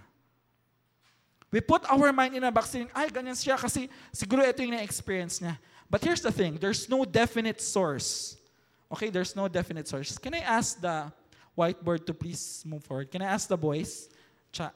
We 1.50 1.64
put 1.64 1.88
our 1.90 2.12
mind 2.12 2.36
in 2.36 2.44
a 2.44 2.52
box 2.52 2.76
thinking, 2.76 2.92
ay, 2.92 3.08
ganyan 3.08 3.40
siya 3.40 3.56
kasi 3.56 3.88
siguro 4.12 4.44
ito 4.44 4.60
yung 4.62 4.76
na-experience 4.76 5.40
niya. 5.40 5.56
But 5.90 6.04
here's 6.04 6.22
the 6.22 6.32
thing, 6.32 6.60
there's 6.60 6.92
no 6.92 7.08
definite 7.08 7.64
source. 7.64 8.36
Okay, 8.92 9.10
there's 9.10 9.34
no 9.36 9.48
definite 9.48 9.88
source. 9.88 10.18
Can 10.18 10.36
I 10.36 10.44
ask 10.44 10.78
the 10.78 11.08
whiteboard 11.56 12.06
to 12.06 12.14
please 12.14 12.64
move 12.68 12.84
forward? 12.84 13.10
Can 13.10 13.24
I 13.24 13.32
ask 13.32 13.48
the 13.48 13.58
boys? 13.58 14.10
Cha. 14.52 14.76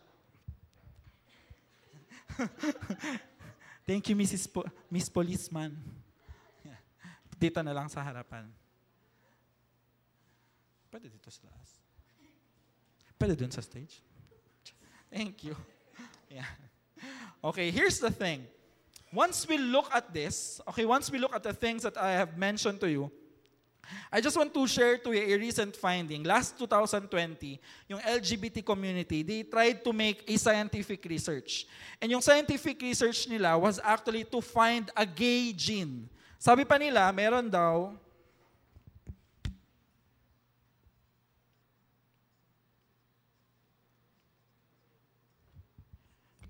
Thank 3.88 4.10
you, 4.10 4.16
Mrs. 4.16 4.48
Po- 4.52 4.70
Miss 4.90 5.10
Policeman. 5.10 5.76
Dito 7.40 7.60
na 7.60 7.76
lang 7.76 7.90
sa 7.92 8.00
harapan. 8.00 8.48
Pwede 10.88 11.10
dito 11.12 11.28
sa 11.28 11.50
taas. 11.50 11.70
Pwede 13.20 13.36
dun 13.36 13.52
sa 13.52 13.60
stage. 13.60 14.00
Thank 15.12 15.44
you. 15.44 15.56
Yeah. 16.32 16.48
Okay, 17.44 17.70
here's 17.72 18.00
the 18.00 18.12
thing. 18.12 18.48
Once 19.12 19.46
we 19.46 19.58
look 19.58 19.92
at 19.94 20.14
this, 20.14 20.62
okay, 20.70 20.86
once 20.86 21.12
we 21.12 21.20
look 21.20 21.36
at 21.36 21.44
the 21.44 21.54
things 21.54 21.84
that 21.84 21.98
I 21.98 22.14
have 22.14 22.38
mentioned 22.38 22.80
to 22.82 22.90
you, 22.90 23.12
I 24.12 24.22
just 24.22 24.38
want 24.38 24.54
to 24.54 24.68
share 24.68 24.98
to 24.98 25.12
you 25.12 25.36
a 25.36 25.38
recent 25.38 25.76
finding. 25.76 26.24
Last 26.24 26.58
2020, 26.58 27.60
yung 27.90 28.00
LGBT 28.00 28.64
community, 28.64 29.24
they 29.24 29.44
tried 29.44 29.84
to 29.84 29.92
make 29.92 30.24
a 30.28 30.38
scientific 30.38 31.04
research. 31.06 31.68
And 32.02 32.12
yung 32.12 32.22
scientific 32.22 32.82
research 32.82 33.28
nila 33.28 33.58
was 33.58 33.80
actually 33.84 34.24
to 34.26 34.40
find 34.42 34.90
a 34.96 35.06
gay 35.06 35.52
gene. 35.52 36.10
Sabi 36.40 36.64
pa 36.66 36.78
nila, 36.78 37.12
meron 37.12 37.50
daw 37.50 37.96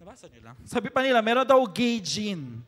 Nabasa 0.03 0.27
nyo 0.27 0.41
lang. 0.51 0.57
Sabi 0.67 0.91
pa 0.91 0.99
nila, 0.99 1.23
meron 1.23 1.47
daw 1.47 1.63
gay 1.63 2.03
gene. 2.03 2.59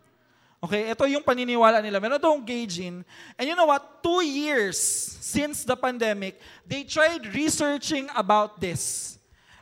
Okay, 0.65 0.89
ito 0.89 1.05
yung 1.05 1.21
paniniwala 1.21 1.77
nila. 1.77 2.01
Meron 2.01 2.41
gay 2.41 2.65
gene. 2.65 3.05
And 3.37 3.45
you 3.45 3.53
know 3.53 3.69
what? 3.69 4.01
Two 4.01 4.25
years 4.25 4.81
since 5.21 5.61
the 5.61 5.77
pandemic, 5.77 6.41
they 6.65 6.81
tried 6.81 7.21
researching 7.37 8.09
about 8.17 8.57
this. 8.57 9.13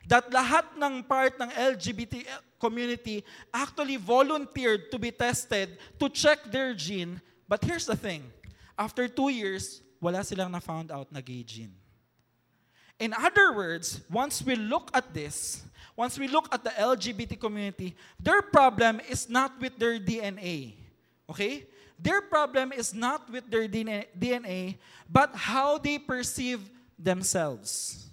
That 0.07 0.31
lahat 0.31 0.63
ng 0.79 1.03
part 1.03 1.35
ng 1.35 1.51
LGBT 1.51 2.23
community 2.55 3.19
actually 3.51 3.99
volunteered 3.99 4.87
to 4.91 4.97
be 4.99 5.11
tested 5.11 5.75
to 5.99 6.07
check 6.07 6.39
their 6.47 6.71
gene. 6.71 7.19
But 7.51 7.67
here's 7.67 7.83
the 7.83 7.99
thing. 7.99 8.23
After 8.79 9.11
two 9.11 9.27
years, 9.27 9.83
wala 9.99 10.23
silang 10.23 10.55
na-found 10.55 10.87
out 10.87 11.11
na 11.11 11.19
gay 11.19 11.43
gene. 11.43 11.75
In 12.95 13.11
other 13.11 13.51
words, 13.51 13.99
once 14.07 14.39
we 14.39 14.55
look 14.55 14.87
at 14.95 15.11
this, 15.11 15.67
once 15.99 16.15
we 16.15 16.31
look 16.31 16.47
at 16.47 16.63
the 16.63 16.71
LGBT 16.71 17.35
community, 17.35 17.91
their 18.15 18.39
problem 18.39 19.03
is 19.11 19.27
not 19.27 19.51
with 19.59 19.75
their 19.75 19.99
DNA. 19.99 20.82
Okay? 21.29 21.65
Their 21.99 22.21
problem 22.21 22.71
is 22.71 22.93
not 22.93 23.31
with 23.31 23.49
their 23.49 23.67
DNA, 23.67 24.77
but 25.09 25.35
how 25.35 25.77
they 25.77 25.97
perceive 25.97 26.69
themselves. 26.97 28.09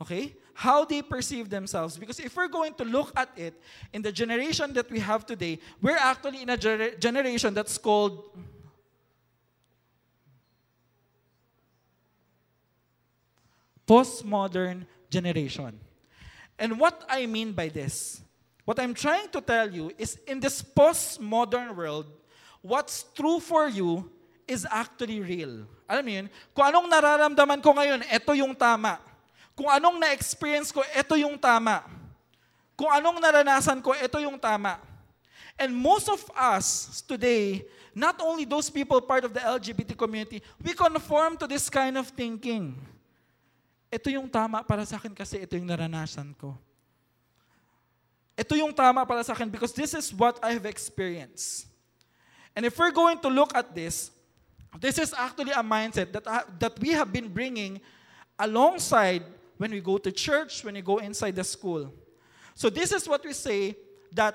Okay? 0.00 0.34
How 0.54 0.84
they 0.84 1.02
perceive 1.02 1.48
themselves. 1.48 1.96
Because 1.96 2.20
if 2.20 2.36
we're 2.36 2.48
going 2.48 2.74
to 2.74 2.84
look 2.84 3.12
at 3.16 3.30
it 3.36 3.54
in 3.92 4.02
the 4.02 4.12
generation 4.12 4.72
that 4.74 4.90
we 4.90 5.00
have 5.00 5.26
today, 5.26 5.58
we're 5.80 5.96
actually 5.96 6.42
in 6.42 6.50
a 6.50 6.56
ger- 6.56 6.94
generation 6.96 7.54
that's 7.54 7.78
called 7.78 8.30
postmodern 13.86 14.86
generation. 15.10 15.78
And 16.58 16.78
what 16.78 17.04
I 17.08 17.26
mean 17.26 17.52
by 17.52 17.68
this, 17.68 18.22
what 18.64 18.78
I'm 18.78 18.94
trying 18.94 19.28
to 19.30 19.40
tell 19.40 19.70
you 19.70 19.90
is 19.98 20.18
in 20.26 20.38
this 20.38 20.62
postmodern 20.62 21.74
world, 21.74 22.06
what's 22.62 23.04
true 23.14 23.40
for 23.40 23.68
you 23.68 24.10
is 24.46 24.66
actually 24.70 25.20
real. 25.20 25.66
Alam 25.86 26.04
mo 26.04 26.10
yun? 26.10 26.26
Kung 26.54 26.66
anong 26.66 26.86
nararamdaman 26.88 27.60
ko 27.60 27.70
ngayon, 27.74 28.00
ito 28.08 28.32
yung 28.38 28.54
tama. 28.56 28.98
Kung 29.52 29.68
anong 29.68 30.00
na-experience 30.00 30.72
ko, 30.72 30.80
ito 30.96 31.14
yung 31.20 31.36
tama. 31.36 31.84
Kung 32.72 32.88
anong 32.88 33.20
naranasan 33.20 33.84
ko, 33.84 33.92
ito 33.92 34.16
yung 34.18 34.40
tama. 34.40 34.80
And 35.60 35.76
most 35.76 36.08
of 36.08 36.24
us 36.32 37.04
today, 37.04 37.62
not 37.92 38.16
only 38.24 38.48
those 38.48 38.72
people 38.72 38.98
part 39.04 39.28
of 39.28 39.36
the 39.36 39.40
LGBT 39.44 39.92
community, 39.92 40.40
we 40.56 40.72
conform 40.72 41.36
to 41.36 41.44
this 41.44 41.68
kind 41.68 42.00
of 42.00 42.08
thinking. 42.08 42.72
Ito 43.92 44.08
yung 44.08 44.32
tama 44.32 44.64
para 44.64 44.88
sa 44.88 44.96
akin 44.96 45.12
kasi 45.12 45.44
ito 45.44 45.52
yung 45.52 45.68
naranasan 45.68 46.32
ko. 46.40 46.56
Ito 48.42 48.58
yung 48.58 48.74
tama 48.74 49.06
para 49.06 49.22
sa 49.22 49.38
akin 49.38 49.46
because 49.46 49.70
this 49.70 49.94
is 49.94 50.10
what 50.10 50.42
I 50.42 50.58
have 50.58 50.66
experienced. 50.66 51.70
And 52.58 52.66
if 52.66 52.74
we're 52.74 52.90
going 52.90 53.22
to 53.22 53.30
look 53.30 53.54
at 53.54 53.70
this, 53.70 54.10
this 54.82 54.98
is 54.98 55.14
actually 55.14 55.54
a 55.54 55.62
mindset 55.62 56.10
that, 56.10 56.26
uh, 56.26 56.42
that 56.58 56.74
we 56.82 56.90
have 56.90 57.12
been 57.12 57.28
bringing 57.28 57.80
alongside 58.38 59.22
when 59.58 59.70
we 59.70 59.78
go 59.78 59.96
to 59.96 60.10
church, 60.10 60.64
when 60.64 60.74
we 60.74 60.82
go 60.82 60.98
inside 60.98 61.38
the 61.38 61.44
school. 61.44 61.94
So 62.56 62.68
this 62.68 62.90
is 62.90 63.06
what 63.06 63.24
we 63.24 63.32
say 63.32 63.76
that 64.10 64.34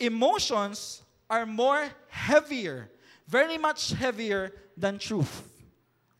emotions 0.00 1.02
are 1.28 1.44
more 1.44 1.84
heavier, 2.08 2.88
very 3.28 3.58
much 3.58 3.92
heavier 3.92 4.52
than 4.74 4.98
truth. 4.98 5.44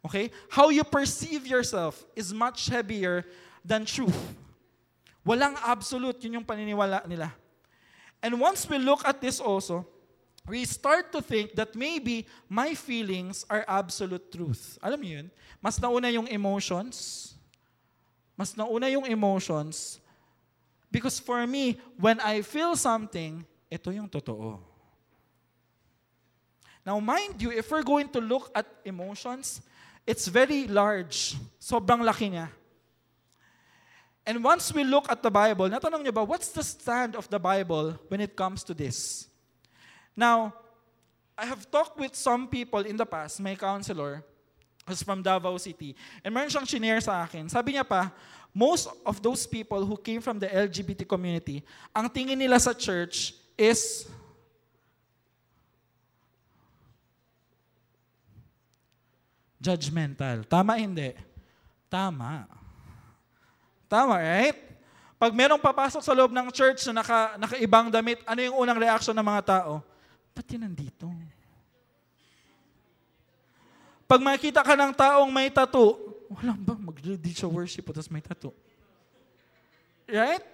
Okay? 0.04 0.30
How 0.50 0.68
you 0.68 0.84
perceive 0.84 1.46
yourself 1.46 2.04
is 2.14 2.34
much 2.34 2.66
heavier 2.68 3.24
than 3.64 3.86
truth. 3.86 4.36
Walang 5.26 5.56
absolute, 5.62 6.18
yun 6.24 6.40
yung 6.40 6.46
paniniwala 6.46 7.06
nila. 7.06 7.32
And 8.22 8.40
once 8.40 8.66
we 8.66 8.78
look 8.78 9.06
at 9.06 9.20
this 9.20 9.38
also, 9.38 9.86
we 10.48 10.64
start 10.64 11.12
to 11.12 11.20
think 11.20 11.54
that 11.54 11.76
maybe 11.76 12.26
my 12.48 12.74
feelings 12.74 13.44
are 13.46 13.62
absolute 13.68 14.32
truth. 14.32 14.78
Alam 14.82 15.00
niyo 15.04 15.12
yun? 15.22 15.28
Mas 15.60 15.76
nauna 15.78 16.08
yung 16.10 16.26
emotions. 16.26 17.34
Mas 18.34 18.56
nauna 18.56 18.88
yung 18.90 19.04
emotions. 19.06 20.00
Because 20.90 21.20
for 21.20 21.44
me, 21.46 21.76
when 22.00 22.18
I 22.24 22.40
feel 22.40 22.74
something, 22.74 23.44
ito 23.68 23.92
yung 23.92 24.08
totoo. 24.08 24.56
Now, 26.88 26.96
mind 27.04 27.36
you, 27.36 27.52
if 27.52 27.68
we're 27.68 27.84
going 27.84 28.08
to 28.16 28.20
look 28.20 28.48
at 28.56 28.64
emotions, 28.88 29.60
it's 30.08 30.24
very 30.24 30.64
large. 30.64 31.36
Sobrang 31.60 32.00
laki 32.00 32.32
niya. 32.32 32.48
And 34.28 34.44
once 34.44 34.76
we 34.76 34.84
look 34.84 35.08
at 35.08 35.24
the 35.24 35.32
Bible, 35.32 35.72
natanong 35.72 36.04
niyo 36.04 36.12
ba, 36.12 36.20
what's 36.20 36.52
the 36.52 36.60
stand 36.60 37.16
of 37.16 37.24
the 37.32 37.40
Bible 37.40 37.96
when 38.12 38.20
it 38.20 38.36
comes 38.36 38.60
to 38.68 38.76
this? 38.76 39.24
Now, 40.12 40.52
I 41.32 41.48
have 41.48 41.64
talked 41.72 41.96
with 41.96 42.12
some 42.12 42.44
people 42.44 42.84
in 42.84 43.00
the 43.00 43.08
past, 43.08 43.40
my 43.40 43.56
counselor, 43.56 44.20
who's 44.84 45.00
from 45.00 45.24
Davao 45.24 45.56
City, 45.56 45.96
and 46.20 46.36
meron 46.36 46.52
siyang 46.52 46.68
shinare 46.68 47.00
sa 47.00 47.24
akin. 47.24 47.48
Sabi 47.48 47.72
niya 47.80 47.88
pa, 47.88 48.12
most 48.52 48.92
of 49.08 49.16
those 49.24 49.48
people 49.48 49.88
who 49.88 49.96
came 49.96 50.20
from 50.20 50.36
the 50.36 50.52
LGBT 50.52 51.08
community, 51.08 51.64
ang 51.96 52.12
tingin 52.12 52.36
nila 52.36 52.60
sa 52.60 52.76
church 52.76 53.32
is 53.56 54.04
judgmental. 59.56 60.44
Tama 60.44 60.76
hindi? 60.76 61.16
Tama. 61.88 62.67
Tama, 63.88 64.20
right? 64.20 64.54
Pag 65.18 65.32
merong 65.34 65.58
papasok 65.58 66.04
sa 66.04 66.14
loob 66.14 66.30
ng 66.30 66.46
church 66.54 66.86
na 66.92 67.02
naka, 67.02 67.34
nakaibang 67.40 67.90
damit, 67.90 68.22
ano 68.22 68.38
yung 68.38 68.56
unang 68.62 68.78
reaction 68.78 69.16
ng 69.16 69.26
mga 69.26 69.42
tao? 69.58 69.82
Ba't 70.36 70.46
yan 70.46 70.68
nandito? 70.68 71.10
Pag 74.06 74.20
makita 74.22 74.60
ka 74.62 74.78
ng 74.78 74.92
taong 74.94 75.32
may 75.32 75.50
tattoo, 75.50 75.98
wala 76.30 76.52
ba, 76.54 76.76
mag-lead 76.76 77.24
siya 77.34 77.48
worship 77.48 77.88
tapos 77.88 78.12
may 78.12 78.22
tattoo. 78.22 78.54
Right? 80.06 80.44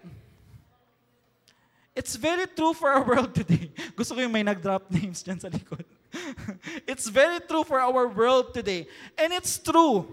It's 1.95 2.19
very 2.19 2.47
true 2.51 2.75
for 2.75 2.91
our 2.91 3.05
world 3.07 3.31
today. 3.35 3.71
Gusto 3.99 4.19
ko 4.19 4.23
yung 4.23 4.35
may 4.35 4.43
nag-drop 4.43 4.91
names 4.91 5.23
dyan 5.23 5.39
sa 5.39 5.47
likod. 5.47 5.87
it's 6.91 7.07
very 7.07 7.39
true 7.47 7.63
for 7.63 7.79
our 7.79 8.11
world 8.11 8.51
today. 8.51 8.87
And 9.15 9.31
it's 9.31 9.59
true. 9.59 10.07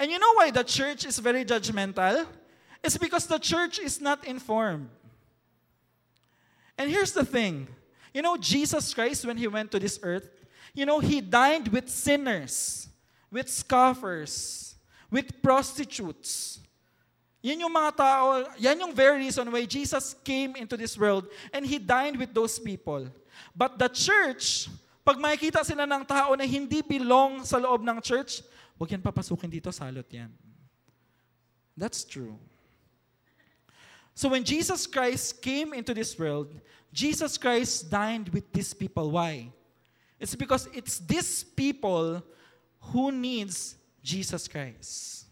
And 0.00 0.08
you 0.08 0.16
know 0.16 0.32
why 0.40 0.48
the 0.48 0.64
church 0.64 1.04
is 1.04 1.20
very 1.20 1.44
judgmental? 1.44 2.24
It's 2.82 2.96
because 2.96 3.26
the 3.26 3.38
church 3.38 3.78
is 3.78 4.00
not 4.00 4.24
informed. 4.24 4.88
And 6.76 6.90
here's 6.90 7.12
the 7.12 7.24
thing 7.24 7.68
you 8.14 8.22
know, 8.22 8.36
Jesus 8.36 8.94
Christ, 8.94 9.26
when 9.26 9.36
he 9.36 9.46
went 9.46 9.70
to 9.72 9.78
this 9.78 9.98
earth, 10.02 10.30
you 10.74 10.86
know, 10.86 11.00
he 11.00 11.20
dined 11.20 11.68
with 11.68 11.88
sinners, 11.88 12.88
with 13.30 13.48
scoffers, 13.48 14.74
with 15.10 15.42
prostitutes. 15.42 16.60
Yan 17.38 17.62
yung 17.62 17.72
mga 17.72 17.96
tao, 17.96 18.50
yan 18.58 18.76
yung 18.82 18.92
very 18.92 19.22
reason 19.22 19.46
why 19.50 19.62
Jesus 19.64 20.14
came 20.26 20.58
into 20.58 20.76
this 20.76 20.98
world 20.98 21.30
and 21.54 21.62
He 21.62 21.78
dined 21.78 22.18
with 22.18 22.34
those 22.34 22.58
people. 22.58 23.06
But 23.54 23.78
the 23.78 23.86
church, 23.86 24.66
pag 25.06 25.16
makikita 25.16 25.62
sila 25.62 25.86
ng 25.86 26.02
tao 26.02 26.34
na 26.34 26.42
hindi 26.42 26.82
belong 26.82 27.46
sa 27.46 27.62
loob 27.62 27.86
ng 27.86 28.02
church, 28.02 28.42
huwag 28.74 28.90
yan 28.90 29.02
papasukin 29.02 29.48
dito, 29.48 29.70
salot 29.70 30.06
yan. 30.10 30.34
That's 31.78 32.02
true. 32.02 32.34
So 34.18 34.26
when 34.34 34.42
Jesus 34.42 34.82
Christ 34.90 35.38
came 35.38 35.70
into 35.70 35.94
this 35.94 36.18
world, 36.18 36.50
Jesus 36.90 37.38
Christ 37.38 37.86
dined 37.86 38.26
with 38.34 38.50
these 38.50 38.74
people. 38.74 39.14
Why? 39.14 39.46
It's 40.18 40.34
because 40.34 40.66
it's 40.74 40.98
these 40.98 41.46
people 41.46 42.18
who 42.90 43.14
needs 43.14 43.78
Jesus 44.02 44.50
Christ. 44.50 45.22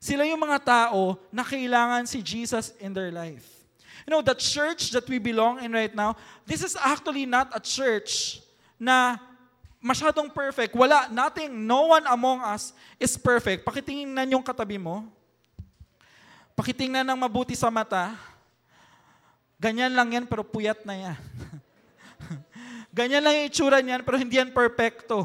Sila 0.00 0.24
yung 0.24 0.40
mga 0.40 0.64
tao 0.64 1.20
na 1.28 1.44
kailangan 1.44 2.08
si 2.08 2.24
Jesus 2.24 2.72
in 2.80 2.96
their 2.96 3.12
life. 3.12 3.68
You 4.08 4.16
know, 4.16 4.24
the 4.24 4.32
church 4.32 4.96
that 4.96 5.04
we 5.04 5.20
belong 5.20 5.60
in 5.60 5.68
right 5.68 5.92
now, 5.92 6.16
this 6.48 6.64
is 6.64 6.80
actually 6.80 7.28
not 7.28 7.52
a 7.52 7.60
church 7.60 8.40
na 8.80 9.20
masyadong 9.76 10.32
perfect. 10.32 10.72
Wala, 10.72 11.12
nothing, 11.12 11.52
no 11.68 11.92
one 11.92 12.08
among 12.08 12.40
us 12.48 12.72
is 12.96 13.12
perfect. 13.20 13.60
Pakitingnan 13.60 14.32
yung 14.32 14.40
katabi 14.40 14.80
mo. 14.80 15.04
Pakitingnan 16.60 17.08
ng 17.08 17.16
mabuti 17.16 17.56
sa 17.56 17.72
mata. 17.72 18.20
Ganyan 19.56 19.96
lang 19.96 20.12
yan, 20.12 20.28
pero 20.28 20.44
puyat 20.44 20.84
na 20.84 20.92
yan. 20.92 21.16
Ganyan 23.00 23.24
lang 23.24 23.32
yung 23.40 23.48
itsura 23.48 23.80
niyan, 23.80 24.04
pero 24.04 24.20
hindi 24.20 24.36
yan 24.36 24.52
perfecto. 24.52 25.24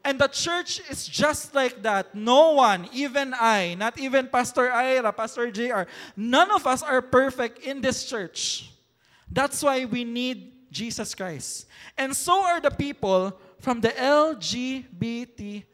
And 0.00 0.16
the 0.16 0.32
church 0.32 0.80
is 0.88 1.04
just 1.04 1.52
like 1.52 1.84
that. 1.84 2.16
No 2.16 2.56
one, 2.56 2.88
even 2.96 3.36
I, 3.36 3.76
not 3.76 4.00
even 4.00 4.32
Pastor 4.32 4.72
Ira, 4.72 5.12
Pastor 5.12 5.52
JR, 5.52 5.84
none 6.16 6.48
of 6.56 6.64
us 6.64 6.80
are 6.80 7.04
perfect 7.04 7.60
in 7.60 7.84
this 7.84 8.08
church. 8.08 8.72
That's 9.28 9.60
why 9.60 9.84
we 9.84 10.08
need 10.08 10.72
Jesus 10.72 11.12
Christ. 11.12 11.68
And 12.00 12.16
so 12.16 12.40
are 12.48 12.64
the 12.64 12.72
people 12.72 13.36
from 13.60 13.84
the 13.84 13.92
LGBTQIA 13.92 15.68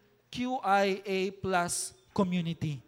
plus 1.39 1.95
community. 2.11 2.83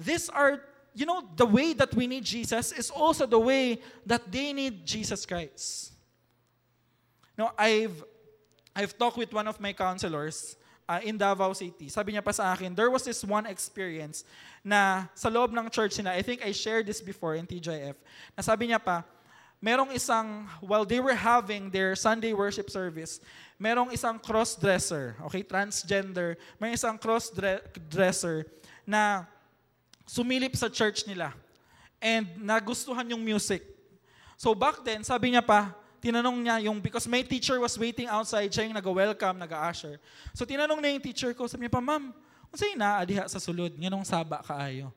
These 0.00 0.28
are, 0.30 0.60
you 0.94 1.04
know, 1.04 1.22
the 1.36 1.46
way 1.46 1.72
that 1.74 1.94
we 1.94 2.06
need 2.06 2.24
Jesus 2.24 2.72
is 2.72 2.90
also 2.90 3.26
the 3.26 3.38
way 3.38 3.78
that 4.06 4.32
they 4.32 4.52
need 4.52 4.86
Jesus 4.86 5.26
Christ. 5.26 5.92
Now, 7.36 7.52
I've, 7.56 8.02
I've 8.74 8.96
talked 8.96 9.16
with 9.16 9.32
one 9.32 9.46
of 9.46 9.60
my 9.60 9.72
counselors 9.72 10.56
uh, 10.88 11.00
in 11.04 11.16
Davao 11.16 11.52
City. 11.52 11.88
Sabi 11.88 12.12
niya 12.12 12.24
pa 12.24 12.32
sa 12.32 12.52
akin, 12.52 12.74
there 12.74 12.90
was 12.90 13.04
this 13.04 13.22
one 13.22 13.46
experience 13.46 14.24
na 14.64 15.06
sa 15.14 15.28
loob 15.28 15.52
ng 15.52 15.70
church 15.70 16.00
na, 16.02 16.10
I 16.10 16.22
think 16.22 16.42
I 16.44 16.52
shared 16.52 16.86
this 16.86 17.00
before 17.00 17.36
in 17.36 17.46
TJF, 17.46 17.94
na 18.36 18.42
sabi 18.42 18.72
niya 18.72 18.82
pa, 18.82 19.04
merong 19.62 19.92
isang, 19.92 20.48
while 20.64 20.88
they 20.88 20.98
were 20.98 21.14
having 21.14 21.68
their 21.70 21.94
Sunday 21.94 22.32
worship 22.32 22.72
service, 22.72 23.20
merong 23.60 23.92
isang 23.92 24.16
cross-dresser, 24.16 25.14
okay, 25.28 25.44
transgender, 25.44 26.34
may 26.58 26.72
isang 26.72 26.96
cross-dresser 26.96 28.48
na 28.88 29.28
sumilip 30.10 30.58
sa 30.58 30.66
church 30.66 31.06
nila 31.06 31.30
and 32.02 32.26
nagustuhan 32.42 33.06
yung 33.14 33.22
music. 33.22 33.62
So 34.34 34.58
back 34.58 34.82
then, 34.82 35.06
sabi 35.06 35.30
niya 35.30 35.46
pa, 35.46 35.70
tinanong 36.02 36.34
niya 36.42 36.56
yung, 36.66 36.82
because 36.82 37.06
my 37.06 37.22
teacher 37.22 37.60
was 37.62 37.78
waiting 37.78 38.10
outside, 38.10 38.50
siya 38.50 38.66
yung 38.66 38.74
nag-welcome, 38.74 39.38
nag-usher. 39.38 40.02
So 40.34 40.42
tinanong 40.42 40.82
niya 40.82 40.90
yung 40.98 41.04
teacher 41.04 41.30
ko, 41.30 41.46
sabi 41.46 41.70
niya 41.70 41.78
pa, 41.78 41.84
ma'am, 41.84 42.10
kung 42.50 42.58
sa'yo 42.58 42.74
na, 42.74 42.98
adiha 42.98 43.30
sa 43.30 43.38
sulod, 43.38 43.70
nganong 43.78 44.02
saba 44.02 44.42
kaayo. 44.42 44.90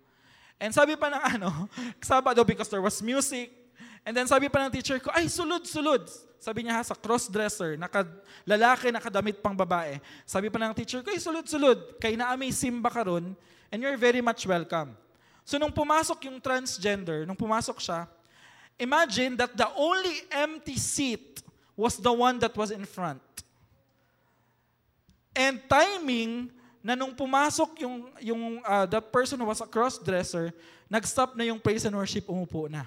And 0.58 0.74
sabi 0.74 0.98
pa 0.98 1.14
ng 1.14 1.24
ano, 1.38 1.70
saba 2.02 2.34
daw 2.34 2.42
because 2.42 2.72
there 2.74 2.82
was 2.82 2.98
music. 3.06 3.54
And 4.02 4.18
then 4.18 4.26
sabi 4.26 4.50
pa 4.50 4.66
ng 4.66 4.74
teacher 4.74 4.98
ko, 4.98 5.14
ay, 5.14 5.30
sulod, 5.30 5.68
sulod. 5.70 6.10
Sabi 6.42 6.66
niya 6.66 6.80
ha, 6.80 6.82
sa 6.82 6.98
cross-dresser, 6.98 7.78
naka, 7.78 8.08
lalaki, 8.48 8.90
nakadamit 8.90 9.38
pang 9.44 9.54
babae. 9.54 10.02
Sabi 10.26 10.50
pa 10.50 10.58
ng 10.58 10.74
teacher 10.74 11.06
ko, 11.06 11.14
ay, 11.14 11.22
sulod, 11.22 11.46
sulod. 11.46 11.78
Kay 12.02 12.18
naamay 12.18 12.50
simba 12.50 12.90
karon 12.90 13.38
and 13.70 13.78
you're 13.82 14.00
very 14.00 14.24
much 14.24 14.48
welcome. 14.48 15.03
So 15.44 15.60
nung 15.60 15.72
pumasok 15.72 16.32
yung 16.32 16.40
transgender, 16.40 17.28
nung 17.28 17.36
pumasok 17.36 17.80
siya, 17.80 18.08
imagine 18.80 19.36
that 19.38 19.52
the 19.56 19.68
only 19.76 20.24
empty 20.32 20.80
seat 20.80 21.44
was 21.76 22.00
the 22.00 22.12
one 22.12 22.40
that 22.40 22.56
was 22.56 22.72
in 22.72 22.88
front. 22.88 23.22
And 25.36 25.60
timing 25.68 26.54
na 26.84 26.96
nung 26.96 27.16
pumasok 27.16 27.80
yung, 27.80 28.12
yung 28.20 28.44
uh, 28.64 28.86
that 28.88 29.12
person 29.12 29.40
who 29.40 29.48
was 29.48 29.60
a 29.60 29.68
cross-dresser, 29.68 30.52
nag-stop 30.92 31.36
na 31.36 31.48
yung 31.48 31.60
praise 31.60 31.84
and 31.88 31.96
worship, 31.96 32.28
umupo 32.28 32.70
na. 32.70 32.86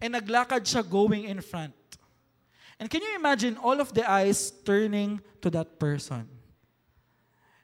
And 0.00 0.16
naglakad 0.16 0.66
siya 0.66 0.82
going 0.82 1.24
in 1.24 1.40
front. 1.40 1.76
And 2.80 2.90
can 2.90 3.00
you 3.00 3.14
imagine 3.14 3.54
all 3.62 3.78
of 3.78 3.94
the 3.94 4.02
eyes 4.02 4.50
turning 4.66 5.22
to 5.40 5.48
that 5.54 5.78
person? 5.78 6.26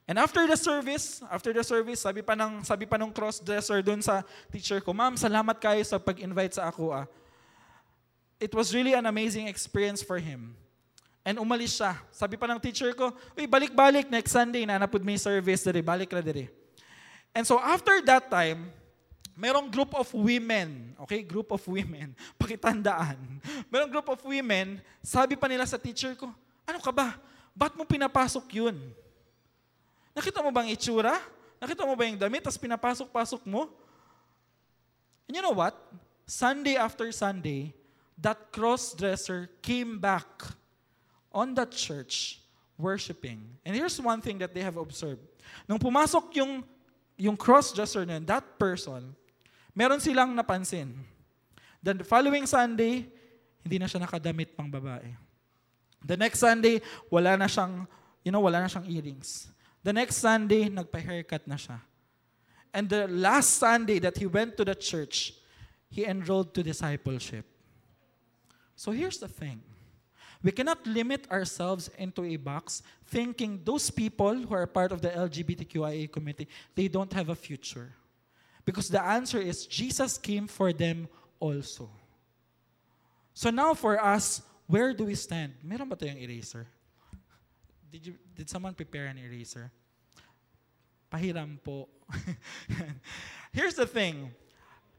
And 0.09 0.17
after 0.17 0.41
the 0.49 0.57
service, 0.57 1.21
after 1.29 1.53
the 1.53 1.61
service, 1.61 2.01
sabi 2.01 2.25
pa 2.25 2.33
ng 2.33 2.65
sabi 2.65 2.89
pa 2.89 2.97
ng 2.97 3.13
cross-dresser 3.13 3.85
doon 3.85 4.01
sa 4.01 4.25
teacher 4.49 4.81
ko, 4.81 4.89
"Ma'am, 4.89 5.13
salamat 5.13 5.61
kayo 5.61 5.85
sa 5.85 6.01
pag-invite 6.01 6.57
sa 6.57 6.65
ako 6.65 6.89
ah." 6.89 7.05
It 8.41 8.49
was 8.57 8.73
really 8.73 8.97
an 8.97 9.05
amazing 9.05 9.45
experience 9.45 10.01
for 10.01 10.17
him. 10.17 10.57
And 11.21 11.37
umalis 11.37 11.77
siya. 11.77 11.93
Sabi 12.09 12.41
pa 12.41 12.49
ng 12.49 12.57
teacher 12.57 12.89
ko, 12.97 13.13
uy, 13.37 13.45
balik-balik 13.45 14.09
next 14.09 14.33
Sunday 14.33 14.65
na 14.65 14.81
napod 14.81 15.05
may 15.05 15.19
service 15.19 15.61
dere, 15.61 15.85
balik 15.85 16.09
ra 16.09 16.25
dere. 16.25 16.49
And 17.35 17.45
so 17.45 17.61
after 17.61 18.01
that 18.09 18.33
time, 18.33 18.73
merong 19.37 19.69
group 19.69 19.93
of 19.93 20.09
women, 20.15 20.97
okay, 21.05 21.21
group 21.21 21.53
of 21.53 21.61
women, 21.69 22.17
pakitandaan. 22.41 23.43
Merong 23.69 23.91
group 23.91 24.09
of 24.09 24.17
women, 24.25 24.81
sabi 25.05 25.37
pa 25.37 25.45
nila 25.45 25.69
sa 25.69 25.77
teacher 25.77 26.17
ko, 26.17 26.33
ano 26.65 26.79
ka 26.81 26.89
ba? 26.89 27.19
Ba't 27.53 27.77
mo 27.77 27.83
pinapasok 27.85 28.47
yun? 28.55 28.79
Nakita 30.19 30.43
mo 30.43 30.51
bang 30.51 30.67
itsura? 30.75 31.15
Nakita 31.63 31.87
mo 31.87 31.95
ba 31.95 32.03
yung 32.03 32.19
damit, 32.19 32.43
tapos 32.43 32.59
pinapasok-pasok 32.59 33.47
mo? 33.47 33.71
And 35.31 35.39
you 35.39 35.39
know 35.39 35.55
what? 35.55 35.79
Sunday 36.27 36.75
after 36.75 37.07
Sunday, 37.15 37.71
that 38.19 38.51
cross-dresser 38.51 39.47
came 39.63 39.95
back 39.95 40.27
on 41.31 41.55
that 41.55 41.71
church 41.71 42.43
worshiping. 42.75 43.39
And 43.63 43.71
here's 43.71 43.95
one 43.95 44.19
thing 44.19 44.43
that 44.43 44.51
they 44.51 44.59
have 44.59 44.75
observed. 44.75 45.23
Nung 45.63 45.79
pumasok 45.79 46.35
yung, 46.35 46.67
yung 47.15 47.39
cross-dresser 47.39 48.03
na 48.03 48.19
that 48.27 48.59
person, 48.59 49.15
meron 49.71 50.03
silang 50.03 50.35
napansin. 50.35 50.99
Then 51.79 52.03
the 52.03 52.07
following 52.07 52.43
Sunday, 52.43 53.07
hindi 53.63 53.77
na 53.79 53.87
siya 53.87 54.03
nakadamit 54.03 54.51
pang 54.51 54.67
babae. 54.67 55.15
The 56.03 56.19
next 56.19 56.43
Sunday, 56.43 56.83
wala 57.07 57.39
na 57.39 57.47
siyang, 57.47 57.87
you 58.19 58.35
know, 58.35 58.43
wala 58.43 58.59
na 58.59 58.67
siyang 58.67 58.87
earrings. 58.91 59.47
The 59.83 59.93
next 59.93 60.17
Sunday, 60.17 60.69
nagpa-haircut 60.69 61.47
na 61.47 61.55
siya. 61.55 61.79
And 62.73 62.89
the 62.89 63.07
last 63.07 63.57
Sunday 63.57 63.99
that 63.99 64.17
he 64.17 64.25
went 64.25 64.57
to 64.57 64.65
the 64.65 64.75
church, 64.75 65.33
he 65.89 66.05
enrolled 66.05 66.53
to 66.53 66.63
discipleship. 66.63 67.45
So 68.75 68.91
here's 68.91 69.17
the 69.17 69.27
thing. 69.27 69.61
We 70.41 70.51
cannot 70.51 70.85
limit 70.87 71.29
ourselves 71.29 71.89
into 71.97 72.23
a 72.23 72.37
box 72.37 72.81
thinking 73.07 73.59
those 73.65 73.89
people 73.89 74.35
who 74.35 74.53
are 74.53 74.67
part 74.67 74.91
of 74.91 75.01
the 75.01 75.09
LGBTQIA 75.09 76.11
community, 76.11 76.47
they 76.75 76.87
don't 76.87 77.11
have 77.11 77.29
a 77.29 77.35
future. 77.35 77.91
Because 78.63 78.87
the 78.87 79.03
answer 79.03 79.39
is 79.39 79.65
Jesus 79.65 80.17
came 80.17 80.47
for 80.47 80.71
them 80.71 81.09
also. 81.39 81.89
So 83.33 83.49
now 83.49 83.73
for 83.73 84.01
us, 84.01 84.41
where 84.67 84.93
do 84.93 85.05
we 85.05 85.15
stand? 85.15 85.53
Meron 85.63 85.89
ba 85.89 85.95
tayong 85.95 86.21
eraser? 86.21 86.67
Did, 87.91 88.05
you, 88.05 88.13
did 88.35 88.49
someone 88.49 88.73
prepare 88.73 89.07
an 89.07 89.17
eraser? 89.17 89.71
Pahiram 91.11 91.57
po. 91.63 91.89
Here's 93.51 93.73
the 93.73 93.85
thing. 93.85 94.31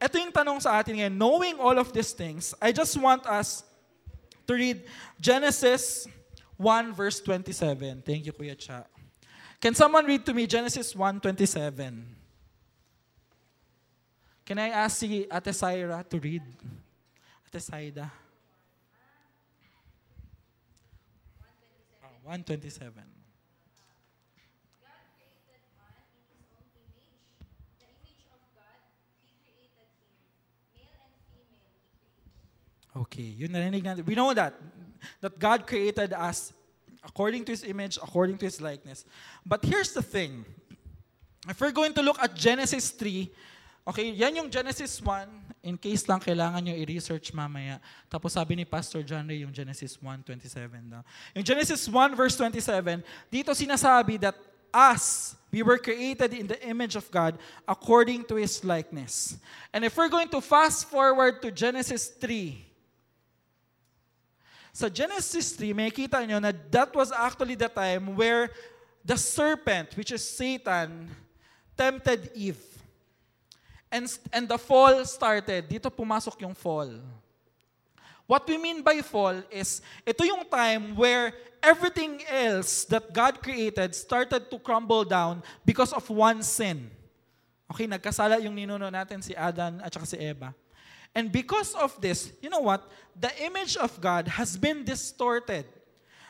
Ito 0.01 0.17
yung 0.17 0.31
tanong 0.31 0.59
sa 0.59 0.79
atin 0.79 0.97
ngayon. 0.99 1.15
Knowing 1.15 1.55
all 1.59 1.77
of 1.79 1.93
these 1.93 2.11
things, 2.11 2.53
I 2.59 2.71
just 2.71 2.97
want 2.97 3.23
us 3.27 3.63
to 4.47 4.53
read 4.53 4.83
Genesis 5.21 6.07
1 6.57 6.93
verse 6.93 7.21
27. 7.21 8.03
Thank 8.03 8.25
you, 8.25 8.33
Kuya 8.33 8.57
Cha. 8.57 8.83
Can 9.61 9.75
someone 9.75 10.05
read 10.05 10.25
to 10.25 10.33
me 10.33 10.47
Genesis 10.47 10.93
1:27? 10.97 12.01
Can 14.43 14.57
I 14.57 14.69
ask 14.73 14.97
si 14.97 15.29
Ate 15.29 15.53
to 15.53 16.17
read? 16.17 16.41
Ate 17.45 17.61
Saida. 17.61 18.11
127. 22.31 23.03
Okay, 32.95 33.35
yun 33.35 33.51
narinig 33.51 33.83
natin. 33.83 34.07
We 34.07 34.15
know 34.15 34.31
that. 34.31 34.55
That 35.19 35.35
God 35.39 35.67
created 35.67 36.13
us 36.15 36.55
according 37.03 37.43
to 37.45 37.51
His 37.51 37.67
image, 37.67 37.99
according 37.99 38.39
to 38.39 38.45
His 38.47 38.63
likeness. 38.63 39.03
But 39.43 39.65
here's 39.67 39.91
the 39.91 40.01
thing. 40.01 40.45
If 41.49 41.59
we're 41.59 41.75
going 41.75 41.91
to 41.99 42.01
look 42.01 42.19
at 42.23 42.35
Genesis 42.35 42.91
3, 42.91 43.27
okay, 43.85 44.11
yan 44.13 44.35
yung 44.35 44.49
Genesis 44.49 45.01
1, 45.01 45.65
in 45.65 45.77
case 45.77 46.05
lang 46.09 46.19
kailangan 46.19 46.61
nyo 46.61 46.73
i-research 46.73 47.33
mamaya. 47.33 47.77
Tapos 48.09 48.33
sabi 48.33 48.57
ni 48.57 48.65
Pastor 48.65 49.05
John 49.05 49.27
Ray 49.29 49.45
yung 49.45 49.53
Genesis 49.53 49.97
1.27 49.97 50.89
daw. 50.89 51.01
Yung 51.37 51.45
Genesis 51.45 51.85
1 51.85 52.17
verse 52.17 52.35
27, 52.37 53.01
dito 53.29 53.53
sinasabi 53.53 54.17
that 54.17 54.37
us, 54.73 55.35
we 55.51 55.61
were 55.61 55.77
created 55.77 56.33
in 56.33 56.47
the 56.47 56.57
image 56.65 56.95
of 56.95 57.05
God 57.11 57.37
according 57.67 58.23
to 58.25 58.35
His 58.35 58.63
likeness. 58.63 59.37
And 59.73 59.83
if 59.83 59.97
we're 59.97 60.09
going 60.09 60.29
to 60.29 60.41
fast 60.41 60.89
forward 60.89 61.41
to 61.43 61.51
Genesis 61.51 62.07
3, 62.07 62.71
sa 64.71 64.87
Genesis 64.87 65.51
3, 65.59 65.75
makikita 65.75 66.23
nyo 66.23 66.39
na 66.39 66.55
that 66.71 66.95
was 66.95 67.11
actually 67.11 67.59
the 67.59 67.67
time 67.67 68.15
where 68.15 68.49
the 69.03 69.19
serpent, 69.19 69.91
which 69.99 70.15
is 70.15 70.23
Satan, 70.23 71.11
tempted 71.75 72.31
Eve. 72.33 72.63
And, 73.91 74.07
and 74.31 74.47
the 74.47 74.57
fall 74.57 75.03
started. 75.05 75.67
Dito 75.67 75.91
pumasok 75.91 76.41
yung 76.41 76.55
fall. 76.55 76.89
What 78.25 78.47
we 78.47 78.57
mean 78.57 78.81
by 78.81 79.03
fall 79.03 79.43
is, 79.51 79.81
ito 80.07 80.23
yung 80.23 80.47
time 80.47 80.95
where 80.95 81.35
everything 81.61 82.23
else 82.31 82.85
that 82.87 83.11
God 83.11 83.43
created 83.43 83.93
started 83.93 84.49
to 84.49 84.57
crumble 84.57 85.03
down 85.03 85.43
because 85.65 85.91
of 85.91 86.07
one 86.09 86.41
sin. 86.41 86.89
Okay, 87.67 87.87
nagkasala 87.87 88.39
yung 88.39 88.55
ninuno 88.55 88.87
natin 88.87 89.19
si 89.19 89.35
Adan 89.35 89.83
at 89.83 89.91
saka 89.91 90.07
si 90.07 90.15
Eva. 90.15 90.55
And 91.11 91.31
because 91.31 91.75
of 91.75 91.99
this, 91.99 92.31
you 92.41 92.49
know 92.49 92.63
what? 92.63 92.87
The 93.19 93.31
image 93.43 93.75
of 93.75 93.99
God 93.99 94.27
has 94.27 94.55
been 94.55 94.83
distorted. 94.83 95.67